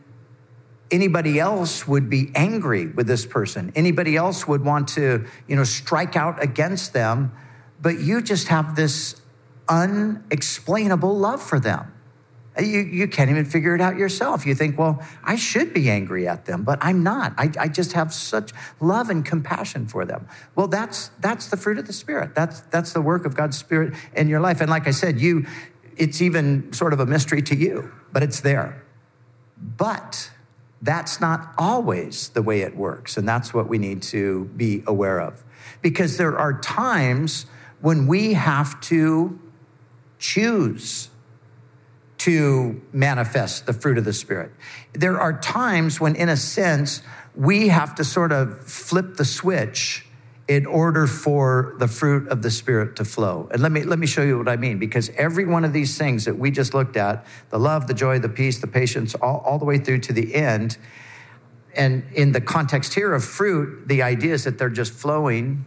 anybody 0.93 1.39
else 1.39 1.87
would 1.87 2.07
be 2.07 2.31
angry 2.35 2.85
with 2.87 3.07
this 3.07 3.25
person. 3.25 3.73
Anybody 3.75 4.15
else 4.15 4.47
would 4.47 4.63
want 4.63 4.87
to, 4.89 5.25
you 5.47 5.55
know, 5.55 5.63
strike 5.63 6.15
out 6.15 6.41
against 6.41 6.93
them, 6.93 7.33
but 7.81 7.99
you 7.99 8.21
just 8.21 8.47
have 8.47 8.75
this 8.75 9.19
unexplainable 9.67 11.17
love 11.17 11.41
for 11.41 11.59
them. 11.59 11.89
You, 12.59 12.81
you 12.81 13.07
can't 13.07 13.31
even 13.31 13.45
figure 13.45 13.73
it 13.73 13.81
out 13.81 13.97
yourself. 13.97 14.45
You 14.45 14.53
think, 14.53 14.77
well, 14.77 15.03
I 15.23 15.35
should 15.35 15.73
be 15.73 15.89
angry 15.89 16.27
at 16.27 16.45
them, 16.45 16.63
but 16.63 16.77
I'm 16.81 17.01
not. 17.01 17.33
I, 17.35 17.49
I 17.59 17.67
just 17.67 17.93
have 17.93 18.13
such 18.13 18.51
love 18.79 19.09
and 19.09 19.25
compassion 19.25 19.87
for 19.87 20.05
them. 20.05 20.27
Well, 20.55 20.67
that's, 20.67 21.07
that's 21.19 21.47
the 21.47 21.57
fruit 21.57 21.79
of 21.79 21.87
the 21.87 21.93
Spirit. 21.93 22.35
That's, 22.35 22.59
that's 22.61 22.93
the 22.93 23.01
work 23.01 23.25
of 23.25 23.35
God's 23.35 23.57
Spirit 23.57 23.95
in 24.15 24.27
your 24.27 24.39
life. 24.39 24.61
And 24.61 24.69
like 24.69 24.87
I 24.87 24.91
said, 24.91 25.19
you, 25.19 25.47
it's 25.97 26.21
even 26.21 26.71
sort 26.71 26.93
of 26.93 26.99
a 26.99 27.07
mystery 27.07 27.41
to 27.41 27.55
you, 27.55 27.91
but 28.11 28.21
it's 28.21 28.41
there. 28.41 28.83
But 29.57 30.29
that's 30.83 31.21
not 31.21 31.53
always 31.57 32.29
the 32.29 32.41
way 32.41 32.61
it 32.61 32.75
works. 32.75 33.15
And 33.15 33.27
that's 33.27 33.53
what 33.53 33.69
we 33.69 33.77
need 33.77 34.01
to 34.03 34.45
be 34.57 34.83
aware 34.85 35.19
of. 35.21 35.43
Because 35.81 36.17
there 36.17 36.37
are 36.37 36.59
times 36.59 37.45
when 37.79 38.05
we 38.05 38.33
have 38.33 38.79
to 38.81 39.39
choose 40.19 41.09
to 42.17 42.81
manifest 42.91 43.65
the 43.65 43.73
fruit 43.73 43.97
of 43.97 44.05
the 44.05 44.13
Spirit. 44.13 44.51
There 44.93 45.19
are 45.19 45.39
times 45.39 46.01
when, 46.01 46.15
in 46.15 46.27
a 46.29 46.37
sense, 46.37 47.01
we 47.33 47.69
have 47.69 47.95
to 47.95 48.03
sort 48.03 48.33
of 48.33 48.63
flip 48.65 49.15
the 49.15 49.25
switch 49.25 50.05
in 50.47 50.65
order 50.65 51.07
for 51.07 51.75
the 51.79 51.87
fruit 51.87 52.27
of 52.27 52.41
the 52.41 52.51
spirit 52.51 52.97
to 52.97 53.05
flow. 53.05 53.47
And 53.51 53.61
let 53.61 53.71
me 53.71 53.83
let 53.83 53.97
me 53.97 54.07
show 54.07 54.23
you 54.23 54.37
what 54.37 54.49
I 54.49 54.57
mean 54.57 54.77
because 54.77 55.09
every 55.11 55.45
one 55.45 55.63
of 55.63 55.71
these 55.71 55.97
things 55.97 56.25
that 56.25 56.37
we 56.37 56.51
just 56.51 56.73
looked 56.73 56.97
at, 56.97 57.25
the 57.49 57.59
love, 57.59 57.87
the 57.87 57.93
joy, 57.93 58.19
the 58.19 58.29
peace, 58.29 58.59
the 58.59 58.67
patience, 58.67 59.15
all, 59.15 59.41
all 59.45 59.57
the 59.57 59.65
way 59.65 59.77
through 59.77 59.99
to 59.99 60.13
the 60.13 60.35
end, 60.35 60.77
and 61.75 62.03
in 62.13 62.33
the 62.33 62.41
context 62.41 62.93
here 62.93 63.13
of 63.13 63.23
fruit, 63.23 63.87
the 63.87 64.03
idea 64.03 64.33
is 64.33 64.43
that 64.43 64.57
they're 64.57 64.69
just 64.69 64.93
flowing, 64.93 65.65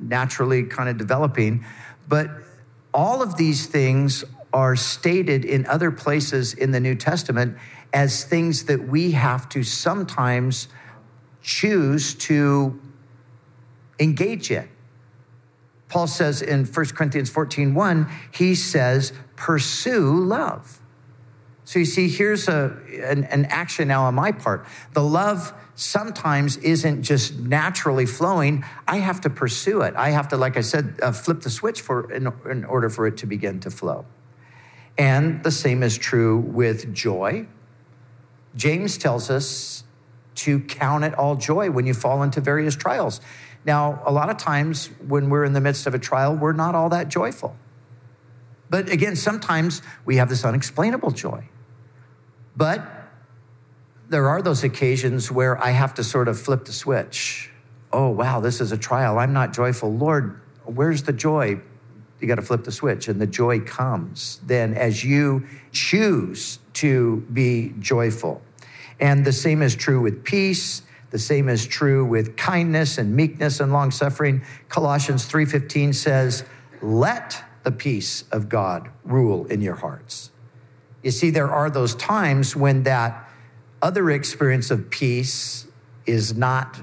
naturally 0.00 0.64
kind 0.64 0.88
of 0.88 0.96
developing, 0.96 1.64
but 2.08 2.30
all 2.92 3.22
of 3.22 3.36
these 3.36 3.66
things 3.66 4.24
are 4.52 4.76
stated 4.76 5.44
in 5.44 5.66
other 5.66 5.90
places 5.90 6.54
in 6.54 6.70
the 6.70 6.80
New 6.80 6.94
Testament 6.94 7.58
as 7.92 8.24
things 8.24 8.64
that 8.64 8.88
we 8.88 9.12
have 9.12 9.48
to 9.50 9.62
sometimes 9.62 10.68
choose 11.42 12.14
to 12.14 12.80
engage 13.98 14.50
in. 14.50 14.68
Paul 15.88 16.06
says 16.06 16.42
in 16.42 16.64
1 16.64 16.86
Corinthians 16.86 17.30
14 17.30 17.74
1, 17.74 18.10
he 18.32 18.54
says, 18.54 19.12
pursue 19.36 20.24
love. 20.24 20.80
So 21.64 21.78
you 21.78 21.84
see, 21.86 22.08
here's 22.08 22.46
a, 22.48 22.76
an, 23.02 23.24
an, 23.24 23.46
action 23.46 23.88
now 23.88 24.04
on 24.04 24.14
my 24.14 24.32
part. 24.32 24.66
The 24.92 25.02
love 25.02 25.54
sometimes 25.74 26.58
isn't 26.58 27.02
just 27.02 27.38
naturally 27.38 28.04
flowing. 28.04 28.64
I 28.86 28.98
have 28.98 29.22
to 29.22 29.30
pursue 29.30 29.80
it. 29.80 29.94
I 29.96 30.10
have 30.10 30.28
to, 30.28 30.36
like 30.36 30.58
I 30.58 30.60
said, 30.60 30.98
uh, 31.02 31.12
flip 31.12 31.40
the 31.40 31.48
switch 31.48 31.80
for 31.80 32.12
in, 32.12 32.30
in 32.50 32.64
order 32.64 32.90
for 32.90 33.06
it 33.06 33.16
to 33.18 33.26
begin 33.26 33.60
to 33.60 33.70
flow. 33.70 34.04
And 34.98 35.42
the 35.42 35.50
same 35.50 35.82
is 35.82 35.96
true 35.96 36.38
with 36.38 36.92
joy. 36.92 37.46
James 38.54 38.98
tells 38.98 39.30
us 39.30 39.84
to 40.36 40.60
count 40.60 41.04
it 41.04 41.14
all 41.14 41.36
joy 41.36 41.70
when 41.70 41.86
you 41.86 41.94
fall 41.94 42.22
into 42.22 42.40
various 42.40 42.76
trials. 42.76 43.20
Now, 43.66 44.02
a 44.04 44.12
lot 44.12 44.28
of 44.28 44.36
times 44.36 44.90
when 45.06 45.30
we're 45.30 45.44
in 45.44 45.52
the 45.52 45.60
midst 45.60 45.86
of 45.86 45.94
a 45.94 45.98
trial, 45.98 46.34
we're 46.34 46.52
not 46.52 46.74
all 46.74 46.88
that 46.90 47.08
joyful. 47.08 47.56
But 48.68 48.90
again, 48.90 49.16
sometimes 49.16 49.82
we 50.04 50.16
have 50.16 50.28
this 50.28 50.44
unexplainable 50.44 51.12
joy. 51.12 51.48
But 52.56 52.86
there 54.08 54.28
are 54.28 54.42
those 54.42 54.64
occasions 54.64 55.30
where 55.30 55.62
I 55.62 55.70
have 55.70 55.94
to 55.94 56.04
sort 56.04 56.28
of 56.28 56.38
flip 56.38 56.64
the 56.66 56.72
switch. 56.72 57.50
Oh, 57.92 58.10
wow, 58.10 58.40
this 58.40 58.60
is 58.60 58.72
a 58.72 58.78
trial. 58.78 59.18
I'm 59.18 59.32
not 59.32 59.52
joyful. 59.52 59.92
Lord, 59.92 60.40
where's 60.64 61.04
the 61.04 61.12
joy? 61.12 61.60
You 62.20 62.28
got 62.28 62.36
to 62.36 62.42
flip 62.42 62.64
the 62.64 62.72
switch, 62.72 63.08
and 63.08 63.20
the 63.20 63.26
joy 63.26 63.60
comes 63.60 64.40
then 64.46 64.74
as 64.74 65.04
you 65.04 65.46
choose 65.72 66.58
to 66.74 67.26
be 67.32 67.74
joyful. 67.78 68.42
And 69.00 69.24
the 69.24 69.32
same 69.32 69.62
is 69.62 69.74
true 69.74 70.00
with 70.00 70.24
peace. 70.24 70.82
The 71.14 71.20
same 71.20 71.48
is 71.48 71.64
true 71.64 72.04
with 72.04 72.36
kindness 72.36 72.98
and 72.98 73.14
meekness 73.14 73.60
and 73.60 73.72
long 73.72 73.92
suffering. 73.92 74.42
Colossians 74.68 75.26
3:15 75.26 75.92
says, 75.92 76.42
"Let 76.82 77.40
the 77.62 77.70
peace 77.70 78.24
of 78.32 78.48
God 78.48 78.88
rule 79.04 79.46
in 79.46 79.60
your 79.60 79.76
hearts." 79.76 80.32
You 81.04 81.12
see 81.12 81.30
there 81.30 81.52
are 81.52 81.70
those 81.70 81.94
times 81.94 82.56
when 82.56 82.82
that 82.82 83.28
other 83.80 84.10
experience 84.10 84.72
of 84.72 84.90
peace 84.90 85.68
is 86.04 86.36
not 86.36 86.80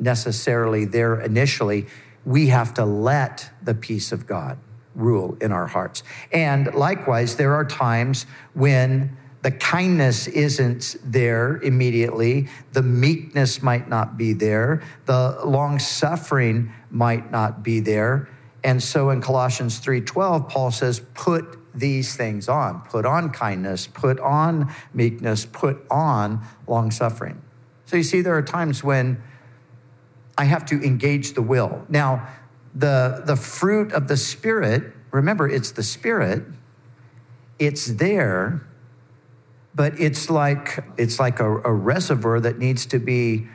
necessarily 0.00 0.84
there 0.84 1.14
initially. 1.14 1.86
We 2.24 2.48
have 2.48 2.74
to 2.74 2.84
let 2.84 3.50
the 3.62 3.74
peace 3.74 4.10
of 4.10 4.26
God 4.26 4.58
rule 4.96 5.36
in 5.40 5.52
our 5.52 5.68
hearts. 5.68 6.02
And 6.32 6.74
likewise, 6.74 7.36
there 7.36 7.54
are 7.54 7.64
times 7.64 8.26
when 8.54 9.17
the 9.42 9.50
kindness 9.52 10.26
isn't 10.26 10.96
there 11.04 11.58
immediately. 11.62 12.48
The 12.72 12.82
meekness 12.82 13.62
might 13.62 13.88
not 13.88 14.16
be 14.16 14.32
there. 14.32 14.82
The 15.06 15.38
long 15.44 15.78
suffering 15.78 16.72
might 16.90 17.30
not 17.30 17.62
be 17.62 17.80
there. 17.80 18.28
And 18.64 18.82
so 18.82 19.10
in 19.10 19.20
Colossians 19.20 19.78
3:12 19.78 20.48
Paul 20.48 20.70
says 20.72 21.00
put 21.14 21.56
these 21.72 22.16
things 22.16 22.48
on. 22.48 22.80
Put 22.80 23.06
on 23.06 23.30
kindness, 23.30 23.86
put 23.86 24.18
on 24.18 24.72
meekness, 24.92 25.46
put 25.46 25.84
on 25.88 26.44
long 26.66 26.90
suffering. 26.90 27.40
So 27.86 27.96
you 27.96 28.02
see 28.02 28.20
there 28.20 28.36
are 28.36 28.42
times 28.42 28.82
when 28.82 29.22
I 30.36 30.44
have 30.44 30.66
to 30.66 30.82
engage 30.82 31.34
the 31.34 31.42
will. 31.42 31.84
Now, 31.88 32.26
the 32.74 33.22
the 33.24 33.36
fruit 33.36 33.92
of 33.92 34.08
the 34.08 34.16
spirit, 34.16 34.92
remember 35.12 35.48
it's 35.48 35.70
the 35.70 35.84
spirit. 35.84 36.42
It's 37.60 37.86
there 37.86 38.62
but 39.74 39.98
it's 40.00 40.30
like 40.30 40.84
it's 40.96 41.18
like 41.18 41.40
a, 41.40 41.50
a 41.62 41.72
reservoir 41.72 42.40
that 42.40 42.58
needs 42.58 42.86
to 42.86 42.98
be 42.98 43.46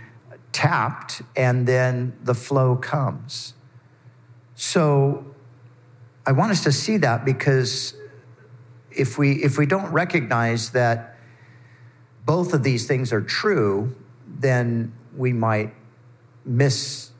tapped 0.51 1.21
and 1.35 1.67
then 1.67 2.17
the 2.23 2.35
flow 2.35 2.75
comes. 2.75 3.53
So 4.55 5.25
i 6.25 6.31
want 6.31 6.51
us 6.51 6.63
to 6.63 6.71
see 6.71 6.95
that 6.95 7.25
because 7.25 7.95
if 8.91 9.17
we 9.17 9.43
if 9.43 9.57
we 9.57 9.65
don't 9.65 9.91
recognize 9.91 10.71
that 10.71 11.17
both 12.25 12.53
of 12.53 12.63
these 12.63 12.87
things 12.87 13.11
are 13.11 13.19
true 13.19 13.93
then 14.25 14.93
we 15.17 15.33
might 15.33 15.73
miss 16.45 17.11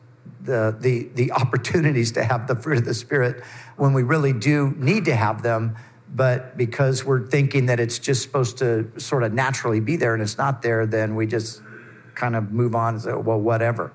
the, 0.42 0.76
the, 0.80 1.10
the 1.16 1.32
opportunities 1.32 2.12
to 2.14 2.24
have 2.24 2.48
the 2.48 2.56
fruit 2.56 2.78
of 2.78 2.86
the 2.86 2.94
Spirit 2.94 3.44
when 3.78 3.94
we 3.94 4.04
really 4.04 4.34
do 4.34 4.74
need 4.78 5.06
to 5.06 5.16
have 5.16 5.42
them 5.42 5.76
but 6.14 6.56
because 6.56 7.04
we're 7.04 7.26
thinking 7.28 7.66
that 7.66 7.80
it's 7.80 7.98
just 7.98 8.22
supposed 8.22 8.60
to 8.60 8.88
sort 9.00 9.24
of 9.24 9.34
naturally 9.34 9.80
be 9.80 9.96
there 9.96 10.14
and 10.14 10.22
it's 10.22 10.38
not 10.38 10.62
there, 10.62 10.86
then 10.86 11.16
we 11.16 11.26
just 11.26 11.62
kind 12.14 12.36
of 12.36 12.52
move 12.52 12.76
on 12.76 12.96
and 12.96 13.04
say, 13.04 13.14
well, 13.14 13.42
whatever. 13.42 13.92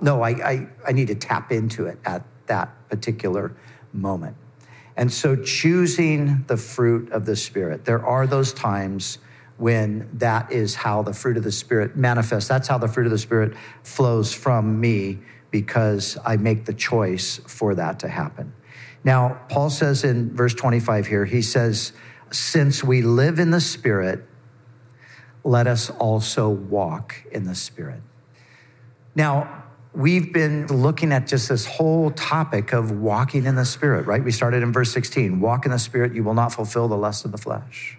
No, 0.00 0.22
I, 0.22 0.30
I, 0.30 0.68
I 0.86 0.92
need 0.92 1.08
to 1.08 1.14
tap 1.14 1.50
into 1.50 1.86
it 1.86 1.98
at 2.04 2.22
that 2.46 2.88
particular 2.90 3.56
moment. 3.92 4.36
And 4.96 5.12
so 5.12 5.36
choosing 5.36 6.44
the 6.48 6.56
fruit 6.56 7.10
of 7.12 7.24
the 7.24 7.36
Spirit, 7.36 7.84
there 7.84 8.04
are 8.04 8.26
those 8.26 8.52
times 8.52 9.18
when 9.56 10.08
that 10.12 10.52
is 10.52 10.74
how 10.74 11.02
the 11.02 11.14
fruit 11.14 11.36
of 11.36 11.44
the 11.44 11.52
Spirit 11.52 11.96
manifests. 11.96 12.48
That's 12.48 12.68
how 12.68 12.78
the 12.78 12.88
fruit 12.88 13.06
of 13.06 13.12
the 13.12 13.18
Spirit 13.18 13.54
flows 13.82 14.34
from 14.34 14.80
me 14.80 15.18
because 15.50 16.18
I 16.26 16.36
make 16.36 16.66
the 16.66 16.74
choice 16.74 17.40
for 17.46 17.74
that 17.74 18.00
to 18.00 18.08
happen. 18.08 18.52
Now, 19.04 19.40
Paul 19.48 19.70
says 19.70 20.04
in 20.04 20.34
verse 20.34 20.54
25 20.54 21.06
here, 21.06 21.24
he 21.24 21.42
says, 21.42 21.92
Since 22.30 22.82
we 22.82 23.02
live 23.02 23.38
in 23.38 23.50
the 23.50 23.60
Spirit, 23.60 24.24
let 25.44 25.66
us 25.66 25.90
also 25.90 26.48
walk 26.48 27.22
in 27.32 27.44
the 27.44 27.54
Spirit. 27.54 28.02
Now, 29.14 29.64
we've 29.94 30.32
been 30.32 30.66
looking 30.66 31.12
at 31.12 31.26
just 31.26 31.48
this 31.48 31.66
whole 31.66 32.10
topic 32.10 32.72
of 32.72 32.90
walking 32.90 33.46
in 33.46 33.56
the 33.56 33.64
Spirit, 33.64 34.06
right? 34.06 34.22
We 34.22 34.30
started 34.30 34.62
in 34.62 34.72
verse 34.72 34.92
16 34.92 35.40
walk 35.40 35.64
in 35.64 35.70
the 35.70 35.78
Spirit, 35.78 36.14
you 36.14 36.22
will 36.24 36.34
not 36.34 36.52
fulfill 36.52 36.88
the 36.88 36.96
lust 36.96 37.24
of 37.24 37.32
the 37.32 37.38
flesh. 37.38 37.98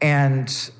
And 0.00 0.70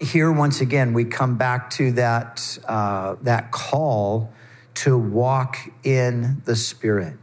here, 0.00 0.32
once 0.32 0.60
again, 0.60 0.92
we 0.92 1.04
come 1.04 1.36
back 1.36 1.70
to 1.70 1.92
that, 1.92 2.58
uh, 2.66 3.16
that 3.22 3.52
call 3.52 4.32
to 4.74 4.98
walk 4.98 5.56
in 5.84 6.42
the 6.46 6.56
Spirit. 6.56 7.16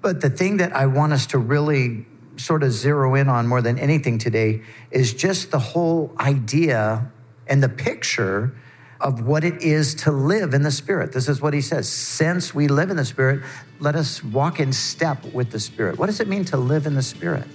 But 0.00 0.20
the 0.20 0.30
thing 0.30 0.58
that 0.58 0.74
I 0.74 0.86
want 0.86 1.12
us 1.12 1.26
to 1.28 1.38
really 1.38 2.06
sort 2.36 2.62
of 2.62 2.72
zero 2.72 3.14
in 3.14 3.28
on 3.28 3.46
more 3.46 3.60
than 3.60 3.78
anything 3.78 4.18
today 4.18 4.62
is 4.90 5.12
just 5.12 5.50
the 5.50 5.58
whole 5.58 6.14
idea 6.18 7.10
and 7.46 7.62
the 7.62 7.68
picture 7.68 8.54
of 9.00 9.26
what 9.26 9.44
it 9.44 9.62
is 9.62 9.94
to 9.94 10.12
live 10.12 10.52
in 10.54 10.62
the 10.62 10.70
Spirit. 10.70 11.12
This 11.12 11.28
is 11.28 11.40
what 11.40 11.54
he 11.54 11.60
says 11.60 11.88
Since 11.88 12.54
we 12.54 12.68
live 12.68 12.90
in 12.90 12.96
the 12.96 13.04
Spirit, 13.04 13.42
let 13.78 13.96
us 13.96 14.22
walk 14.22 14.60
in 14.60 14.72
step 14.72 15.24
with 15.32 15.50
the 15.50 15.60
Spirit. 15.60 15.98
What 15.98 16.06
does 16.06 16.20
it 16.20 16.28
mean 16.28 16.44
to 16.46 16.56
live 16.56 16.86
in 16.86 16.94
the 16.94 17.02
Spirit? 17.02 17.46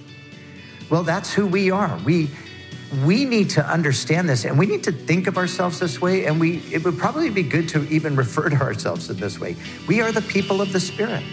Well, 0.90 1.02
that's 1.02 1.32
who 1.32 1.46
we 1.46 1.70
are. 1.70 1.98
We, 2.04 2.30
we 3.04 3.24
need 3.24 3.50
to 3.50 3.66
understand 3.66 4.28
this 4.28 4.44
and 4.44 4.56
we 4.58 4.66
need 4.66 4.84
to 4.84 4.92
think 4.92 5.26
of 5.26 5.36
ourselves 5.36 5.80
this 5.80 6.00
way. 6.00 6.26
And 6.26 6.38
we, 6.38 6.58
it 6.72 6.84
would 6.84 6.98
probably 6.98 7.30
be 7.30 7.42
good 7.42 7.68
to 7.70 7.84
even 7.88 8.14
refer 8.14 8.48
to 8.48 8.56
ourselves 8.56 9.10
in 9.10 9.16
this 9.16 9.40
way. 9.40 9.56
We 9.88 10.00
are 10.00 10.12
the 10.12 10.22
people 10.22 10.60
of 10.60 10.72
the 10.72 10.80
Spirit. 10.80 11.24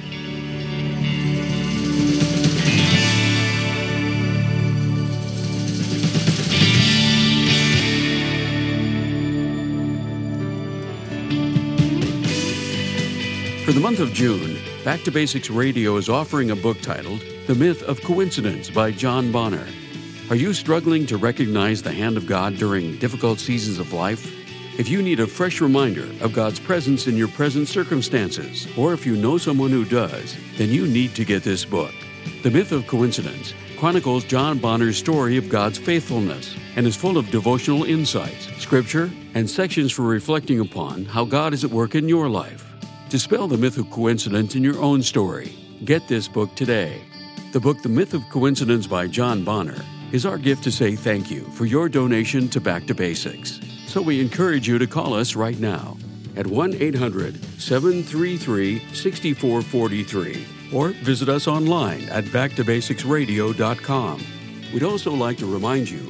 For 13.63 13.71
the 13.71 13.79
month 13.79 14.01
of 14.01 14.11
June, 14.11 14.57
Back 14.83 15.03
to 15.03 15.11
Basics 15.11 15.49
Radio 15.49 15.95
is 15.95 16.09
offering 16.09 16.51
a 16.51 16.55
book 16.55 16.81
titled 16.81 17.21
The 17.47 17.55
Myth 17.55 17.81
of 17.83 18.01
Coincidence 18.01 18.69
by 18.69 18.91
John 18.91 19.31
Bonner. 19.31 19.65
Are 20.29 20.35
you 20.35 20.53
struggling 20.53 21.05
to 21.05 21.15
recognize 21.15 21.81
the 21.81 21.93
hand 21.93 22.17
of 22.17 22.27
God 22.27 22.57
during 22.57 22.97
difficult 22.97 23.39
seasons 23.39 23.79
of 23.79 23.93
life? 23.93 24.29
If 24.77 24.89
you 24.89 25.01
need 25.01 25.21
a 25.21 25.27
fresh 25.27 25.61
reminder 25.61 26.03
of 26.21 26.33
God's 26.33 26.59
presence 26.59 27.07
in 27.07 27.15
your 27.15 27.29
present 27.29 27.69
circumstances, 27.69 28.67
or 28.77 28.91
if 28.91 29.05
you 29.05 29.15
know 29.15 29.37
someone 29.37 29.71
who 29.71 29.85
does, 29.85 30.35
then 30.57 30.67
you 30.67 30.85
need 30.85 31.15
to 31.15 31.23
get 31.23 31.43
this 31.43 31.63
book. 31.63 31.93
The 32.41 32.51
Myth 32.51 32.73
of 32.73 32.85
Coincidence 32.85 33.53
chronicles 33.77 34.25
John 34.25 34.59
Bonner's 34.59 34.97
story 34.97 35.37
of 35.37 35.47
God's 35.47 35.77
faithfulness 35.77 36.53
and 36.75 36.85
is 36.85 36.97
full 36.97 37.17
of 37.17 37.31
devotional 37.31 37.85
insights, 37.85 38.47
scripture, 38.61 39.09
and 39.35 39.49
sections 39.49 39.93
for 39.93 40.01
reflecting 40.01 40.59
upon 40.59 41.05
how 41.05 41.23
God 41.23 41.53
is 41.53 41.63
at 41.63 41.71
work 41.71 41.95
in 41.95 42.09
your 42.09 42.27
life. 42.27 42.72
Dispel 43.13 43.45
the 43.47 43.59
myth 43.59 43.77
of 43.77 43.91
coincidence 43.91 44.55
in 44.55 44.63
your 44.63 44.81
own 44.81 45.03
story. 45.03 45.53
Get 45.85 46.07
this 46.07 46.27
book 46.27 46.55
today. 46.55 47.03
The 47.51 47.59
book 47.59 47.79
The 47.83 47.87
Myth 47.87 48.15
of 48.15 48.27
Coincidence 48.31 48.87
by 48.87 49.05
John 49.05 49.43
Bonner 49.43 49.79
is 50.11 50.25
our 50.25 50.39
gift 50.39 50.63
to 50.63 50.71
say 50.71 50.95
thank 50.95 51.29
you 51.29 51.41
for 51.51 51.67
your 51.67 51.89
donation 51.89 52.49
to 52.49 52.59
Back 52.59 52.87
to 52.87 52.95
Basics. 52.95 53.59
So 53.85 54.01
we 54.01 54.19
encourage 54.19 54.67
you 54.67 54.79
to 54.79 54.87
call 54.87 55.13
us 55.13 55.35
right 55.35 55.59
now 55.59 55.95
at 56.35 56.47
1 56.47 56.73
800 56.73 57.35
733 57.61 58.79
6443 58.95 60.47
or 60.73 60.89
visit 61.05 61.29
us 61.29 61.47
online 61.47 62.09
at 62.09 62.23
backtobasicsradio.com. 62.23 64.23
We'd 64.73 64.81
also 64.81 65.13
like 65.13 65.37
to 65.37 65.45
remind 65.45 65.87
you 65.87 66.09